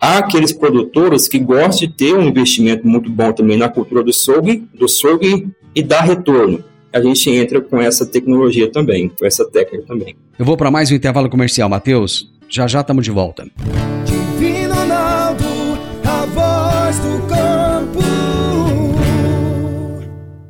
Há 0.03 0.17
aqueles 0.17 0.51
produtores 0.51 1.29
que 1.29 1.39
gostam 1.39 1.87
de 1.87 1.87
ter 1.87 2.13
um 2.13 2.23
investimento 2.23 2.85
muito 2.85 3.09
bom 3.09 3.31
também 3.31 3.55
na 3.55 3.69
cultura 3.69 4.03
do 4.03 4.11
sorgo, 4.11 4.53
do 4.77 4.89
sorgo 4.89 5.49
e 5.73 5.81
dar 5.81 6.01
retorno. 6.01 6.61
A 6.91 7.01
gente 7.01 7.29
entra 7.29 7.61
com 7.61 7.81
essa 7.81 8.05
tecnologia 8.05 8.69
também, 8.69 9.07
com 9.07 9.25
essa 9.25 9.49
técnica 9.49 9.85
também. 9.87 10.13
Eu 10.37 10.43
vou 10.43 10.57
para 10.57 10.69
mais 10.69 10.91
um 10.91 10.95
intervalo 10.95 11.29
comercial, 11.29 11.69
Matheus. 11.69 12.29
Já 12.49 12.67
já 12.67 12.81
estamos 12.81 13.05
de 13.05 13.11
volta. 13.11 13.47
Divino 14.03 14.73
Ronaldo, 14.75 15.45
a 16.03 16.25
voz 16.25 16.99
do 16.99 17.27
campo. 17.29 18.03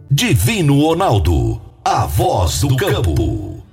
Divino 0.09 0.81
Ronaldo, 0.81 1.61
a 1.85 2.07
voz 2.07 2.59
do 2.59 2.75
campo. 2.75 3.62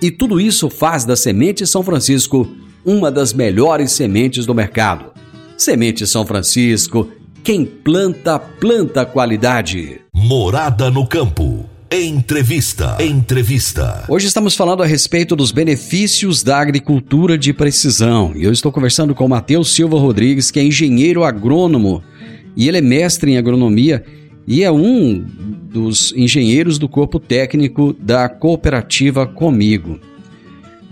E 0.00 0.10
tudo 0.10 0.40
isso 0.40 0.68
faz 0.68 1.04
da 1.04 1.16
Semente 1.16 1.66
São 1.66 1.82
Francisco 1.82 2.48
uma 2.84 3.10
das 3.10 3.32
melhores 3.32 3.92
sementes 3.92 4.46
do 4.46 4.54
mercado. 4.54 5.06
Semente 5.56 6.06
São 6.06 6.26
Francisco 6.26 7.08
quem 7.46 7.64
planta, 7.64 8.40
planta 8.40 9.06
qualidade. 9.06 10.00
Morada 10.12 10.90
no 10.90 11.06
campo. 11.06 11.64
Entrevista. 11.88 12.96
Entrevista. 13.00 14.04
Hoje 14.08 14.26
estamos 14.26 14.56
falando 14.56 14.82
a 14.82 14.86
respeito 14.86 15.36
dos 15.36 15.52
benefícios 15.52 16.42
da 16.42 16.58
agricultura 16.58 17.38
de 17.38 17.52
precisão. 17.52 18.32
E 18.34 18.42
eu 18.42 18.50
estou 18.50 18.72
conversando 18.72 19.14
com 19.14 19.24
o 19.24 19.28
Matheus 19.28 19.72
Silva 19.72 19.96
Rodrigues, 19.96 20.50
que 20.50 20.58
é 20.58 20.64
engenheiro 20.64 21.22
agrônomo 21.22 22.02
e 22.56 22.66
ele 22.66 22.78
é 22.78 22.80
mestre 22.80 23.30
em 23.30 23.38
agronomia 23.38 24.04
e 24.46 24.62
é 24.62 24.70
um 24.70 25.24
dos 25.70 26.12
engenheiros 26.16 26.78
do 26.78 26.88
corpo 26.88 27.18
técnico 27.18 27.94
da 27.98 28.28
cooperativa 28.28 29.26
Comigo. 29.26 29.98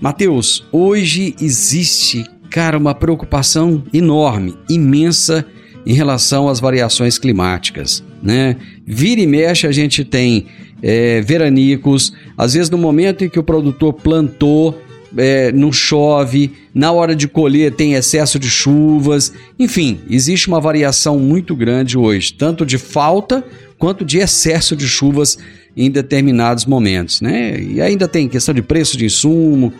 Matheus, 0.01 0.67
hoje 0.73 1.35
existe, 1.41 2.25
cara, 2.51 2.77
uma 2.77 2.95
preocupação 2.95 3.83
enorme, 3.93 4.55
imensa 4.69 5.47
em 5.87 5.95
relação 5.95 6.49
às 6.49 6.61
variações 6.61 7.19
climáticas. 7.19 8.03
Né? 8.23 8.57
Vira 8.87 9.21
e 9.21 9.27
mexe 9.27 9.67
a 9.67 9.73
gente 9.73 10.05
tem 10.05 10.47
é, 10.83 11.21
veranicos, 11.21 12.13
às 12.37 12.55
vezes 12.55 12.71
no 12.71 12.77
momento 12.77 13.25
em 13.25 13.29
que 13.29 13.39
o 13.39 13.45
produtor 13.45 13.93
plantou, 13.93 14.79
é, 15.17 15.53
não 15.53 15.73
chove, 15.73 16.53
na 16.75 16.93
hora 16.93 17.15
de 17.15 17.29
colher 17.29 17.73
tem 17.73 17.95
excesso 17.95 18.39
de 18.39 18.49
chuvas, 18.49 19.33
enfim, 19.59 20.01
existe 20.09 20.49
uma 20.49 20.61
variação 20.61 21.19
muito 21.19 21.55
grande 21.55 21.97
hoje, 21.97 22.33
tanto 22.33 22.65
de 22.65 22.79
falta 22.79 23.45
quanto 23.79 24.05
de 24.05 24.19
excesso 24.19 24.77
de 24.77 24.87
chuvas 24.87 25.39
em 25.77 25.91
determinados 25.91 26.65
momentos, 26.67 27.21
né? 27.21 27.61
E 27.61 27.81
ainda 27.81 28.07
tem 28.07 28.29
questão 28.29 28.55
de 28.55 28.63
preço 28.63 28.97
de 28.97 29.07
insumo. 29.07 29.73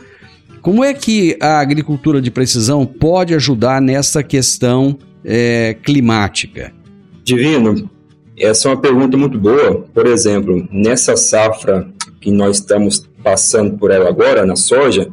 Como 0.61 0.83
é 0.83 0.93
que 0.93 1.37
a 1.41 1.61
agricultura 1.61 2.21
de 2.21 2.31
precisão 2.31 2.85
pode 2.85 3.35
ajudar 3.35 3.81
nessa 3.81 4.23
questão 4.23 4.99
é, 5.25 5.77
climática? 5.83 6.73
Divino, 7.23 7.89
essa 8.37 8.69
é 8.69 8.73
uma 8.73 8.81
pergunta 8.81 9.17
muito 9.17 9.39
boa. 9.39 9.87
Por 9.95 10.07
exemplo, 10.07 10.67
nessa 10.71 11.17
safra 11.17 11.89
que 12.21 12.31
nós 12.31 12.57
estamos 12.57 13.07
passando 13.23 13.79
por 13.79 13.91
ela 13.91 14.09
agora, 14.09 14.45
na 14.45 14.57
soja, 14.57 15.09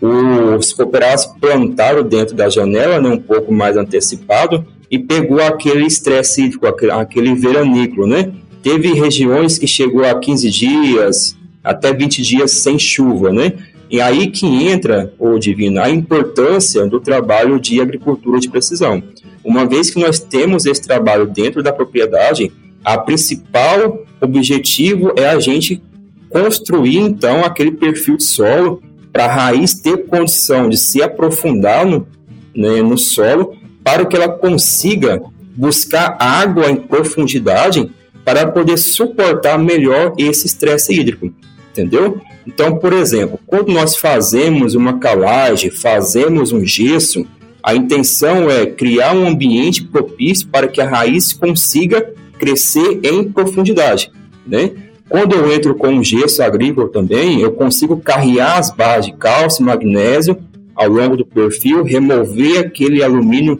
os 0.00 0.72
cooperados 0.72 1.26
plantaram 1.40 2.02
dentro 2.02 2.34
da 2.34 2.48
janela, 2.48 3.00
né, 3.00 3.08
um 3.08 3.18
pouco 3.18 3.52
mais 3.52 3.76
antecipado, 3.76 4.66
e 4.90 4.98
pegou 4.98 5.40
aquele 5.40 5.86
estresse 5.86 6.42
hídrico, 6.42 6.66
aquele, 6.66 6.92
aquele 6.92 7.34
veranículo, 7.34 8.06
né? 8.06 8.30
Teve 8.62 8.92
regiões 8.92 9.58
que 9.58 9.66
chegou 9.66 10.04
a 10.04 10.18
15 10.18 10.50
dias, 10.50 11.36
até 11.62 11.92
20 11.92 12.22
dias 12.22 12.50
sem 12.52 12.78
chuva, 12.78 13.32
né? 13.32 13.52
E 13.90 14.00
aí 14.00 14.28
que 14.28 14.46
entra, 14.46 15.12
o 15.18 15.38
Divino, 15.38 15.80
a 15.80 15.88
importância 15.88 16.86
do 16.86 17.00
trabalho 17.00 17.58
de 17.58 17.80
agricultura 17.80 18.38
de 18.38 18.48
precisão. 18.48 19.02
Uma 19.44 19.64
vez 19.64 19.90
que 19.90 20.00
nós 20.00 20.18
temos 20.18 20.66
esse 20.66 20.82
trabalho 20.82 21.26
dentro 21.26 21.62
da 21.62 21.72
propriedade, 21.72 22.52
a 22.84 22.98
principal 22.98 24.04
objetivo 24.20 25.12
é 25.16 25.28
a 25.28 25.38
gente 25.38 25.80
construir 26.28 26.98
então 26.98 27.44
aquele 27.44 27.70
perfil 27.70 28.16
de 28.16 28.24
solo 28.24 28.82
para 29.16 29.24
a 29.24 29.34
raiz 29.34 29.72
ter 29.72 30.04
condição 30.04 30.68
de 30.68 30.76
se 30.76 31.02
aprofundar 31.02 31.86
no, 31.86 32.06
né, 32.54 32.82
no 32.82 32.98
solo 32.98 33.56
para 33.82 34.04
que 34.04 34.14
ela 34.14 34.28
consiga 34.28 35.22
buscar 35.56 36.18
água 36.20 36.70
em 36.70 36.76
profundidade 36.76 37.90
para 38.22 38.46
poder 38.46 38.76
suportar 38.76 39.58
melhor 39.58 40.12
esse 40.18 40.46
estresse 40.46 40.92
hídrico, 40.92 41.32
entendeu? 41.70 42.20
Então, 42.46 42.76
por 42.76 42.92
exemplo, 42.92 43.40
quando 43.46 43.72
nós 43.72 43.96
fazemos 43.96 44.74
uma 44.74 44.98
calagem, 44.98 45.70
fazemos 45.70 46.52
um 46.52 46.62
gesso, 46.62 47.26
a 47.62 47.74
intenção 47.74 48.50
é 48.50 48.66
criar 48.66 49.16
um 49.16 49.26
ambiente 49.26 49.82
propício 49.82 50.46
para 50.48 50.68
que 50.68 50.78
a 50.78 50.86
raiz 50.86 51.32
consiga 51.32 52.12
crescer 52.38 53.00
em 53.02 53.32
profundidade, 53.32 54.12
né? 54.46 54.72
Quando 55.08 55.34
eu 55.34 55.52
entro 55.52 55.74
com 55.74 55.88
um 55.88 56.02
gesso 56.02 56.42
agrícola 56.42 56.88
também, 56.88 57.40
eu 57.40 57.52
consigo 57.52 57.96
carregar 57.98 58.58
as 58.58 58.70
barras 58.70 59.06
de 59.06 59.12
cálcio 59.12 59.62
e 59.62 59.66
magnésio 59.66 60.36
ao 60.74 60.88
longo 60.88 61.16
do 61.16 61.24
perfil, 61.24 61.84
remover 61.84 62.58
aquele 62.60 63.02
alumínio 63.02 63.58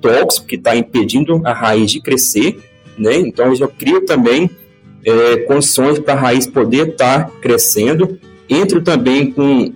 tóxico 0.00 0.46
que 0.46 0.56
está 0.56 0.74
impedindo 0.74 1.40
a 1.44 1.52
raiz 1.52 1.90
de 1.90 2.00
crescer, 2.00 2.58
né? 2.98 3.16
Então 3.18 3.46
eu 3.46 3.54
já 3.54 3.68
crio 3.68 4.04
também 4.04 4.50
é, 5.04 5.36
condições 5.38 5.98
para 5.98 6.14
a 6.14 6.16
raiz 6.16 6.46
poder 6.46 6.88
estar 6.88 7.26
tá 7.26 7.30
crescendo. 7.40 8.18
Entro 8.48 8.82
também 8.82 9.30
com 9.30 9.72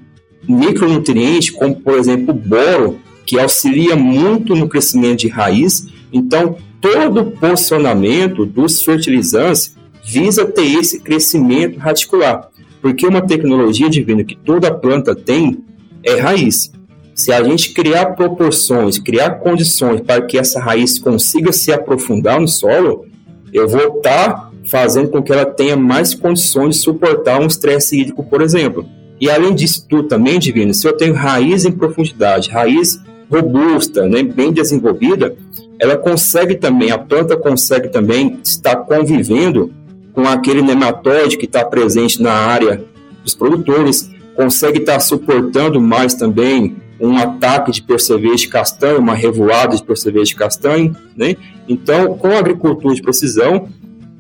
micronutrientes, 0.48 1.50
como 1.50 1.76
por 1.76 1.98
exemplo 1.98 2.30
o 2.30 2.36
boro, 2.36 2.98
que 3.26 3.38
auxilia 3.38 3.94
muito 3.94 4.56
no 4.56 4.68
crescimento 4.68 5.20
de 5.20 5.28
raiz. 5.28 5.86
Então, 6.12 6.56
todo 6.80 7.20
o 7.20 7.30
posicionamento 7.30 8.44
dos 8.44 8.82
fertilizantes 8.82 9.76
visa 10.04 10.44
ter 10.44 10.66
esse 10.78 11.00
crescimento 11.00 11.78
radicular, 11.78 12.48
porque 12.80 13.06
uma 13.06 13.20
tecnologia 13.20 13.88
divina 13.88 14.24
que 14.24 14.36
toda 14.36 14.72
planta 14.72 15.14
tem 15.14 15.64
é 16.04 16.18
raiz. 16.18 16.72
Se 17.14 17.32
a 17.32 17.42
gente 17.42 17.74
criar 17.74 18.14
proporções, 18.14 18.98
criar 18.98 19.40
condições 19.40 20.00
para 20.00 20.22
que 20.22 20.38
essa 20.38 20.58
raiz 20.58 20.98
consiga 20.98 21.52
se 21.52 21.72
aprofundar 21.72 22.40
no 22.40 22.48
solo, 22.48 23.06
eu 23.52 23.68
vou 23.68 23.98
estar 23.98 24.28
tá 24.28 24.50
fazendo 24.64 25.08
com 25.08 25.22
que 25.22 25.32
ela 25.32 25.44
tenha 25.44 25.76
mais 25.76 26.14
condições 26.14 26.76
de 26.76 26.82
suportar 26.82 27.40
um 27.40 27.46
estresse 27.46 28.00
hídrico, 28.00 28.24
por 28.24 28.40
exemplo. 28.40 28.86
E 29.20 29.28
além 29.28 29.54
disso 29.54 29.86
tudo 29.86 30.08
também, 30.08 30.38
Divino, 30.38 30.72
se 30.72 30.86
eu 30.86 30.96
tenho 30.96 31.12
raiz 31.12 31.64
em 31.64 31.72
profundidade, 31.72 32.48
raiz 32.48 32.98
robusta, 33.30 34.08
né, 34.08 34.22
bem 34.22 34.52
desenvolvida, 34.52 35.36
ela 35.78 35.96
consegue 35.96 36.56
também, 36.56 36.90
a 36.90 36.98
planta 36.98 37.36
consegue 37.36 37.88
também 37.88 38.38
estar 38.42 38.76
convivendo 38.76 39.72
com 40.20 40.28
aquele 40.28 40.60
nematóide 40.60 41.38
que 41.38 41.46
está 41.46 41.64
presente 41.64 42.20
na 42.20 42.34
área 42.34 42.84
dos 43.24 43.34
produtores, 43.34 44.10
consegue 44.36 44.78
estar 44.78 45.00
suportando 45.00 45.80
mais 45.80 46.12
também 46.12 46.76
um 47.00 47.16
ataque 47.16 47.72
de 47.72 47.82
percevejo 47.82 48.36
de 48.36 48.48
castanho, 48.48 48.98
uma 48.98 49.14
revoada 49.14 49.74
de 49.74 49.82
percevejo 49.82 50.26
de 50.26 50.36
castanho, 50.36 50.94
né? 51.16 51.36
Então, 51.66 52.18
com 52.18 52.28
a 52.28 52.38
agricultura 52.38 52.94
de 52.94 53.00
precisão, 53.00 53.66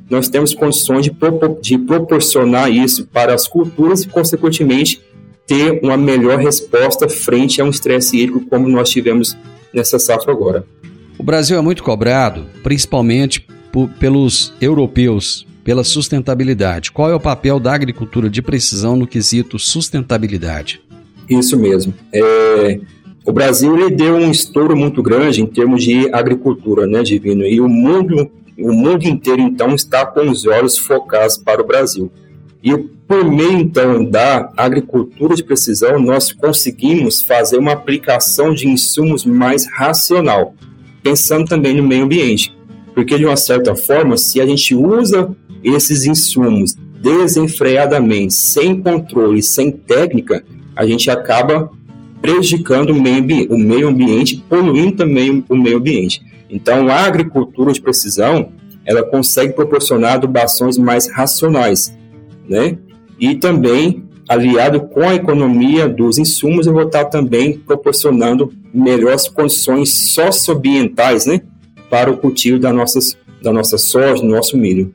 nós 0.08 0.30
temos 0.30 0.54
condições 0.54 1.04
de, 1.04 1.14
de 1.60 1.76
proporcionar 1.76 2.70
isso 2.70 3.06
para 3.06 3.34
as 3.34 3.46
culturas 3.46 4.02
e, 4.02 4.08
consequentemente, 4.08 5.02
ter 5.46 5.80
uma 5.82 5.98
melhor 5.98 6.38
resposta 6.38 7.10
frente 7.10 7.60
a 7.60 7.64
um 7.64 7.68
estresse 7.68 8.16
hídrico 8.16 8.46
como 8.48 8.66
nós 8.68 8.88
tivemos 8.88 9.36
nessa 9.70 9.98
safra 9.98 10.32
agora. 10.32 10.64
O 11.18 11.22
Brasil 11.22 11.58
é 11.58 11.60
muito 11.60 11.82
cobrado, 11.82 12.46
principalmente 12.62 13.46
pelos 13.98 14.54
europeus, 14.62 15.46
pela 15.70 15.84
sustentabilidade. 15.84 16.90
Qual 16.90 17.08
é 17.08 17.14
o 17.14 17.20
papel 17.20 17.60
da 17.60 17.72
agricultura 17.72 18.28
de 18.28 18.42
precisão 18.42 18.96
no 18.96 19.06
quesito 19.06 19.56
sustentabilidade? 19.56 20.80
Isso 21.28 21.56
mesmo. 21.56 21.94
É, 22.12 22.80
o 23.24 23.30
Brasil 23.30 23.78
ele 23.78 23.94
deu 23.94 24.16
um 24.16 24.32
estouro 24.32 24.76
muito 24.76 25.00
grande 25.00 25.40
em 25.40 25.46
termos 25.46 25.84
de 25.84 26.12
agricultura, 26.12 26.88
né, 26.88 27.04
Divino? 27.04 27.46
E 27.46 27.60
o 27.60 27.68
mundo, 27.68 28.28
o 28.58 28.72
mundo 28.72 29.04
inteiro, 29.04 29.40
então, 29.42 29.72
está 29.72 30.04
com 30.04 30.28
os 30.28 30.44
olhos 30.44 30.76
focados 30.76 31.38
para 31.38 31.62
o 31.62 31.64
Brasil. 31.64 32.10
E 32.64 32.76
por 32.76 33.24
meio, 33.24 33.60
então, 33.60 34.04
da 34.04 34.50
agricultura 34.56 35.36
de 35.36 35.44
precisão, 35.44 36.00
nós 36.00 36.32
conseguimos 36.32 37.22
fazer 37.22 37.58
uma 37.58 37.74
aplicação 37.74 38.52
de 38.52 38.66
insumos 38.66 39.24
mais 39.24 39.68
racional, 39.72 40.52
pensando 41.00 41.44
também 41.44 41.76
no 41.76 41.86
meio 41.86 42.06
ambiente. 42.06 42.52
Porque, 42.92 43.16
de 43.16 43.24
uma 43.24 43.36
certa 43.36 43.76
forma, 43.76 44.16
se 44.16 44.40
a 44.40 44.46
gente 44.46 44.74
usa 44.74 45.30
esses 45.62 46.04
insumos 46.04 46.74
desenfreadamente, 47.00 48.34
sem 48.34 48.80
controle, 48.80 49.42
sem 49.42 49.70
técnica, 49.70 50.44
a 50.76 50.86
gente 50.86 51.10
acaba 51.10 51.70
prejudicando 52.20 52.90
o 52.90 53.00
meio, 53.00 53.52
o 53.52 53.58
meio 53.58 53.88
ambiente, 53.88 54.44
poluindo 54.48 54.96
também 54.96 55.44
o 55.48 55.56
meio 55.56 55.78
ambiente. 55.78 56.22
Então, 56.50 56.88
a 56.88 57.04
agricultura 57.04 57.72
de 57.72 57.80
precisão, 57.80 58.52
ela 58.84 59.02
consegue 59.02 59.54
proporcionar 59.54 60.14
adubações 60.14 60.76
mais 60.76 61.10
racionais, 61.10 61.96
né? 62.48 62.76
E 63.18 63.36
também, 63.36 64.04
aliado 64.28 64.80
com 64.80 65.02
a 65.02 65.14
economia 65.14 65.88
dos 65.88 66.18
insumos, 66.18 66.66
eu 66.66 66.72
vou 66.72 66.82
estar 66.82 67.06
também 67.06 67.58
proporcionando 67.58 68.52
melhores 68.74 69.28
condições 69.28 69.90
socioambientais, 69.90 71.26
né? 71.26 71.40
Para 71.88 72.10
o 72.10 72.16
cultivo 72.16 72.58
da, 72.58 72.72
nossas, 72.72 73.16
da 73.42 73.52
nossa 73.52 73.78
soja, 73.78 74.22
do 74.22 74.28
nosso 74.28 74.56
milho. 74.56 74.92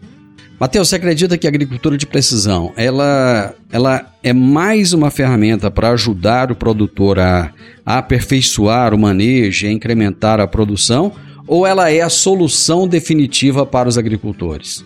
Mateus, 0.58 0.88
você 0.88 0.96
acredita 0.96 1.38
que 1.38 1.48
a 1.48 1.50
agricultura 1.50 1.98
de 1.98 2.08
precisão 2.08 2.72
ela, 2.78 3.54
ela 3.72 4.06
é 4.24 4.32
mais 4.32 4.94
uma 4.94 5.12
ferramenta 5.12 5.70
para 5.70 5.89
ajudar 5.89 6.50
o 6.50 6.56
produtor 6.56 7.20
a, 7.20 7.52
a 7.86 7.98
aperfeiçoar 7.98 8.94
o 8.94 8.98
manejo, 8.98 9.68
a 9.68 9.72
incrementar 9.72 10.39
a 10.39 10.48
produção, 10.48 11.12
ou 11.46 11.68
ela 11.68 11.91
é 11.91 12.02
a 12.02 12.10
solução 12.10 12.88
definitiva 12.88 13.65
para 13.65 13.89
os 13.89 13.98
agricultores? 13.98 14.84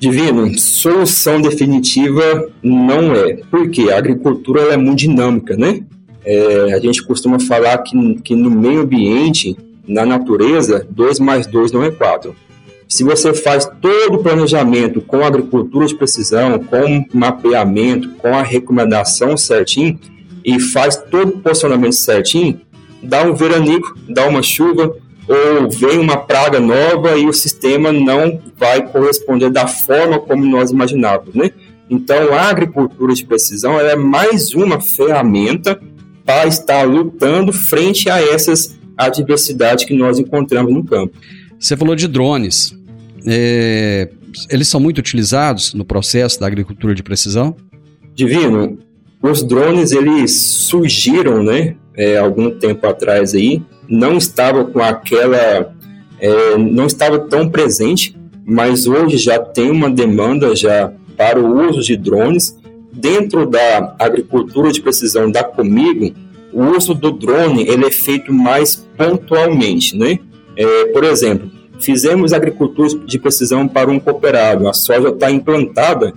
Divino, 0.00 0.58
solução 0.58 1.40
definitiva 1.40 2.50
não 2.62 3.14
é, 3.14 3.38
porque 3.50 3.90
a 3.92 3.98
agricultura 3.98 4.74
é 4.74 4.76
muito 4.76 4.98
dinâmica, 4.98 5.56
né? 5.56 5.80
É, 6.24 6.74
a 6.74 6.80
gente 6.80 7.02
costuma 7.04 7.38
falar 7.38 7.78
que, 7.78 7.96
que 8.22 8.34
no 8.34 8.50
meio 8.50 8.80
ambiente, 8.80 9.56
na 9.86 10.04
natureza, 10.04 10.86
2 10.90 11.20
mais 11.20 11.46
2 11.46 11.70
não 11.70 11.84
é 11.84 11.90
4. 11.90 12.34
Se 12.94 13.02
você 13.02 13.34
faz 13.34 13.68
todo 13.82 14.14
o 14.14 14.22
planejamento 14.22 15.00
com 15.00 15.24
agricultura 15.24 15.84
de 15.84 15.96
precisão, 15.96 16.60
com 16.60 17.04
mapeamento, 17.12 18.08
com 18.10 18.28
a 18.28 18.40
recomendação 18.40 19.36
certinho 19.36 19.98
e 20.44 20.60
faz 20.60 20.94
todo 21.10 21.30
o 21.30 21.40
posicionamento 21.40 21.96
certinho, 21.96 22.60
dá 23.02 23.24
um 23.24 23.34
veranico, 23.34 23.98
dá 24.08 24.28
uma 24.28 24.44
chuva 24.44 24.94
ou 25.26 25.68
vem 25.68 25.98
uma 25.98 26.18
praga 26.18 26.60
nova 26.60 27.18
e 27.18 27.26
o 27.26 27.32
sistema 27.32 27.90
não 27.90 28.40
vai 28.56 28.86
corresponder 28.86 29.50
da 29.50 29.66
forma 29.66 30.20
como 30.20 30.46
nós 30.46 30.70
imaginávamos, 30.70 31.34
né? 31.34 31.50
Então, 31.90 32.32
a 32.32 32.42
agricultura 32.42 33.12
de 33.12 33.26
precisão 33.26 33.80
é 33.80 33.96
mais 33.96 34.54
uma 34.54 34.80
ferramenta 34.80 35.80
para 36.24 36.46
estar 36.46 36.84
lutando 36.84 37.52
frente 37.52 38.08
a 38.08 38.22
essas 38.22 38.78
adversidades 38.96 39.84
que 39.84 39.94
nós 39.94 40.20
encontramos 40.20 40.72
no 40.72 40.84
campo. 40.84 41.18
Você 41.58 41.76
falou 41.76 41.96
de 41.96 42.06
drones 42.06 42.83
é, 43.26 44.10
eles 44.50 44.68
são 44.68 44.80
muito 44.80 44.98
utilizados 44.98 45.74
no 45.74 45.84
processo 45.84 46.40
da 46.40 46.46
agricultura 46.46 46.94
de 46.94 47.02
precisão? 47.02 47.56
Divino, 48.14 48.78
os 49.22 49.42
drones 49.42 49.92
eles 49.92 50.32
surgiram, 50.32 51.42
né, 51.42 51.76
é, 51.96 52.18
algum 52.18 52.50
tempo 52.50 52.86
atrás 52.86 53.34
aí, 53.34 53.62
não 53.88 54.16
estava 54.16 54.64
com 54.64 54.80
aquela, 54.80 55.74
é, 56.20 56.58
não 56.58 56.86
estava 56.86 57.18
tão 57.18 57.48
presente, 57.48 58.16
mas 58.44 58.86
hoje 58.86 59.16
já 59.16 59.38
tem 59.38 59.70
uma 59.70 59.90
demanda 59.90 60.54
já 60.54 60.92
para 61.16 61.40
o 61.40 61.68
uso 61.68 61.80
de 61.80 61.96
drones 61.96 62.56
dentro 62.92 63.46
da 63.46 63.94
agricultura 63.98 64.70
de 64.72 64.80
precisão 64.80 65.30
da 65.30 65.42
Comigo. 65.42 66.14
O 66.52 66.76
uso 66.76 66.94
do 66.94 67.10
drone 67.10 67.66
ele 67.66 67.86
é 67.86 67.90
feito 67.90 68.32
mais 68.32 68.76
pontualmente, 68.96 69.96
né? 69.96 70.18
É, 70.56 70.84
por 70.86 71.02
exemplo, 71.02 71.50
Fizemos 71.80 72.32
agricultura 72.32 72.88
de 73.04 73.18
precisão 73.18 73.66
para 73.66 73.90
um 73.90 73.98
cooperado. 73.98 74.68
A 74.68 74.72
soja 74.72 75.08
está 75.08 75.30
implantada 75.30 76.12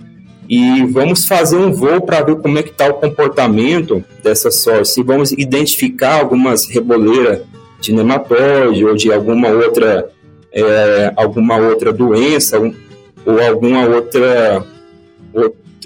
e 0.48 0.84
vamos 0.86 1.26
fazer 1.26 1.56
um 1.56 1.72
voo 1.72 2.00
para 2.00 2.22
ver 2.22 2.36
como 2.36 2.58
é 2.58 2.62
que 2.62 2.70
está 2.70 2.88
o 2.88 2.94
comportamento 2.94 4.02
dessa 4.22 4.50
soja. 4.50 4.84
Se 4.84 5.02
vamos 5.02 5.32
identificar 5.32 6.20
algumas 6.20 6.66
reboleiras 6.68 7.42
de 7.80 7.92
nematóide 7.92 8.84
ou 8.84 8.94
de 8.96 9.12
alguma 9.12 9.48
outra 9.48 10.10
é, 10.52 11.12
alguma 11.16 11.56
outra 11.56 11.92
doença 11.92 12.58
ou 12.58 13.40
alguma 13.40 13.86
outra 13.86 14.64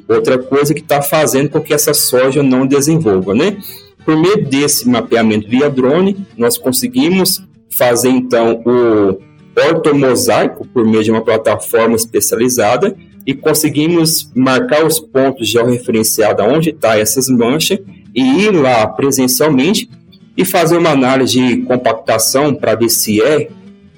outra 0.09 0.39
coisa 0.39 0.73
que 0.73 0.81
está 0.81 1.03
fazendo 1.03 1.51
com 1.51 1.61
que 1.61 1.75
essa 1.75 1.93
soja 1.93 2.43
não 2.43 2.67
desenvolva, 2.67 3.35
né? 3.35 3.59
Por 4.05 4.17
meio 4.17 4.45
desse 4.47 4.89
mapeamento 4.89 5.49
via 5.49 5.71
drone, 5.71 6.17
nós 6.37 6.59
conseguimos 6.59 7.43
fazer 7.71 8.09
então 8.09 8.63
o 8.65 9.19
ortomosaico 9.57 10.67
por 10.67 10.85
meio 10.85 11.05
de 11.05 11.11
uma 11.11 11.23
plataforma 11.23 11.97
especializada 11.97 12.95
e 13.27 13.35
conseguimos 13.35 14.31
marcar 14.35 14.85
os 14.85 14.99
pontos 14.99 15.49
georreferenciados 15.49 16.45
onde 16.45 16.71
está 16.71 16.99
essas 16.99 17.29
manchas 17.29 17.79
e 18.15 18.45
ir 18.45 18.51
lá 18.51 18.87
presencialmente 18.87 19.89
e 20.37 20.45
fazer 20.45 20.77
uma 20.77 20.91
análise 20.91 21.35
de 21.35 21.63
compactação 21.63 22.55
para 22.55 22.75
ver 22.75 22.89
se 22.89 23.23
é, 23.23 23.49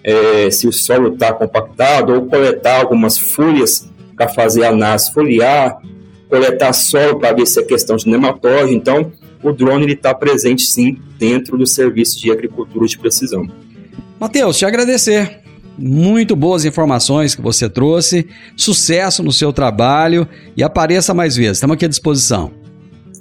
é 0.03 0.51
se 0.51 0.67
o 0.67 0.73
solo 0.73 1.15
está 1.15 1.33
compactado 1.33 2.13
ou 2.13 2.27
coletar 2.27 2.81
algumas 2.81 3.17
folhas 3.17 3.89
para 4.17 4.29
fazer 4.29 4.65
análise 4.65 5.13
foliar, 5.13 5.79
coletar 6.29 6.73
solo 6.73 7.19
para 7.19 7.33
ver 7.33 7.47
se 7.47 7.61
é 7.61 7.63
questão 7.63 7.97
de 7.97 8.09
nematóide. 8.09 8.75
Então, 8.75 9.13
o 9.43 9.53
drone 9.53 9.93
está 9.93 10.15
presente 10.15 10.63
sim 10.63 10.99
dentro 11.19 11.57
do 11.57 11.67
serviço 11.67 12.19
de 12.21 12.31
agricultura 12.31 12.87
de 12.87 12.99
precisão. 12.99 13.49
Matheus, 14.19 14.59
te 14.59 14.65
agradecer. 14.65 15.41
Muito 15.77 16.37
boas 16.37 16.65
informações 16.65 17.35
que 17.35 17.43
você 17.43 17.69
trouxe. 17.69 18.27
Sucesso 18.57 19.23
no 19.23 19.33
seu 19.33 19.53
trabalho 19.53 20.27
e 20.57 20.63
apareça 20.63 21.13
mais 21.13 21.37
vezes. 21.37 21.59
Estamos 21.59 21.75
aqui 21.75 21.85
à 21.85 21.89
disposição. 21.89 22.53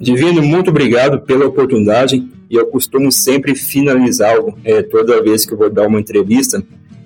Divino, 0.00 0.42
muito 0.42 0.70
obrigado 0.70 1.20
pela 1.20 1.46
oportunidade. 1.46 2.24
E 2.48 2.54
eu 2.54 2.66
costumo 2.66 3.10
sempre 3.10 3.54
finalizar 3.54 4.36
é, 4.64 4.82
toda 4.82 5.22
vez 5.22 5.44
que 5.44 5.52
eu 5.52 5.58
vou 5.58 5.70
dar 5.70 5.86
uma 5.86 5.98
entrevista 5.98 6.62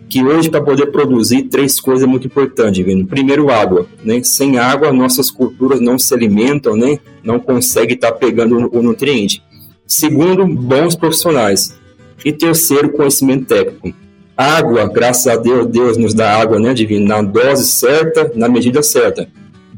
que 0.09 0.25
hoje 0.25 0.49
para 0.49 0.63
poder 0.63 0.87
produzir 0.87 1.45
três 1.45 1.79
coisas 1.79 2.03
é 2.03 2.07
muito 2.07 2.27
importante, 2.27 2.77
Divino. 2.77 3.07
Primeiro, 3.07 3.51
água. 3.51 3.87
Né? 4.03 4.23
Sem 4.23 4.59
água, 4.59 4.93
nossas 4.93 5.31
culturas 5.31 5.81
não 5.81 5.99
se 5.99 6.13
alimentam, 6.15 6.75
né? 6.77 6.99
não 7.23 7.39
conseguem 7.39 7.95
estar 7.95 8.13
pegando 8.13 8.71
o 8.73 8.83
nutriente. 8.83 9.43
Segundo, 9.87 10.47
bons 10.47 10.97
profissionais. 10.97 11.77
E 12.25 12.33
terceiro, 12.33 12.91
conhecimento 12.91 13.47
técnico. 13.47 13.93
Água, 14.37 14.89
graças 14.89 15.27
a 15.27 15.37
Deus, 15.37 15.67
Deus 15.67 15.97
nos 15.97 16.15
dá 16.15 16.41
água, 16.41 16.61
né, 16.61 16.73
divino, 16.73 17.07
na 17.07 17.21
dose 17.23 17.65
certa, 17.67 18.31
na 18.35 18.49
medida 18.49 18.83
certa. 18.83 19.29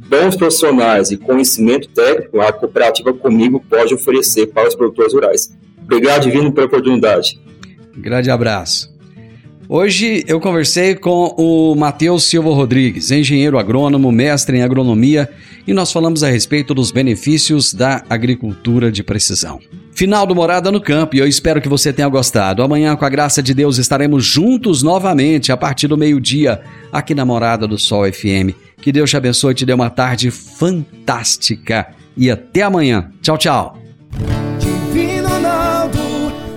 Bons 0.08 0.36
profissionais 0.36 1.10
e 1.10 1.16
conhecimento 1.16 1.88
técnico, 1.88 2.40
a 2.40 2.52
cooperativa 2.52 3.12
comigo 3.12 3.64
pode 3.70 3.94
oferecer 3.94 4.48
para 4.48 4.68
os 4.68 4.74
produtores 4.74 5.14
rurais. 5.14 5.56
Obrigado, 5.82 6.24
divino, 6.24 6.52
pela 6.52 6.66
oportunidade. 6.66 7.40
Grande 7.96 8.30
abraço. 8.30 8.89
Hoje 9.72 10.24
eu 10.26 10.40
conversei 10.40 10.96
com 10.96 11.32
o 11.38 11.76
Matheus 11.76 12.24
Silva 12.24 12.50
Rodrigues, 12.50 13.12
engenheiro 13.12 13.56
agrônomo, 13.56 14.10
mestre 14.10 14.56
em 14.56 14.62
agronomia, 14.62 15.30
e 15.64 15.72
nós 15.72 15.92
falamos 15.92 16.24
a 16.24 16.28
respeito 16.28 16.74
dos 16.74 16.90
benefícios 16.90 17.72
da 17.72 18.02
agricultura 18.10 18.90
de 18.90 19.04
precisão. 19.04 19.60
Final 19.92 20.26
do 20.26 20.34
Morada 20.34 20.72
no 20.72 20.80
Campo 20.80 21.14
e 21.14 21.20
eu 21.20 21.26
espero 21.28 21.62
que 21.62 21.68
você 21.68 21.92
tenha 21.92 22.08
gostado. 22.08 22.64
Amanhã, 22.64 22.96
com 22.96 23.04
a 23.04 23.08
graça 23.08 23.40
de 23.40 23.54
Deus, 23.54 23.78
estaremos 23.78 24.24
juntos 24.24 24.82
novamente 24.82 25.52
a 25.52 25.56
partir 25.56 25.86
do 25.86 25.96
meio-dia 25.96 26.62
aqui 26.90 27.14
na 27.14 27.24
Morada 27.24 27.64
do 27.68 27.78
Sol 27.78 28.12
FM. 28.12 28.50
Que 28.82 28.90
Deus 28.90 29.08
te 29.08 29.16
abençoe 29.16 29.52
e 29.52 29.54
te 29.54 29.64
dê 29.64 29.72
uma 29.72 29.88
tarde 29.88 30.32
fantástica. 30.32 31.86
E 32.16 32.28
até 32.28 32.62
amanhã. 32.62 33.12
Tchau, 33.22 33.38
tchau. 33.38 33.78
Ronaldo, 35.24 36.00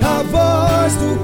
a 0.01 0.24
voz 0.24 0.95
do 0.95 1.24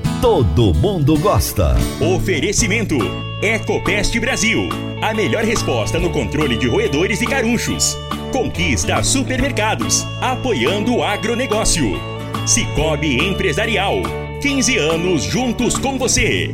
todo 0.21 0.71
mundo 0.75 1.17
gosta. 1.17 1.75
Oferecimento: 1.99 2.95
Ecopest 3.41 4.17
Brasil. 4.19 4.69
A 5.01 5.15
melhor 5.15 5.43
resposta 5.43 5.99
no 5.99 6.11
controle 6.11 6.55
de 6.55 6.67
roedores 6.67 7.21
e 7.21 7.25
carunchos. 7.25 7.97
Conquista 8.31 9.03
Supermercados, 9.03 10.05
apoiando 10.21 10.95
o 10.97 11.03
agronegócio. 11.03 11.99
Cicobi 12.45 13.17
Empresarial. 13.17 13.95
15 14.41 14.77
anos 14.77 15.23
juntos 15.23 15.77
com 15.77 15.97
você. 15.97 16.53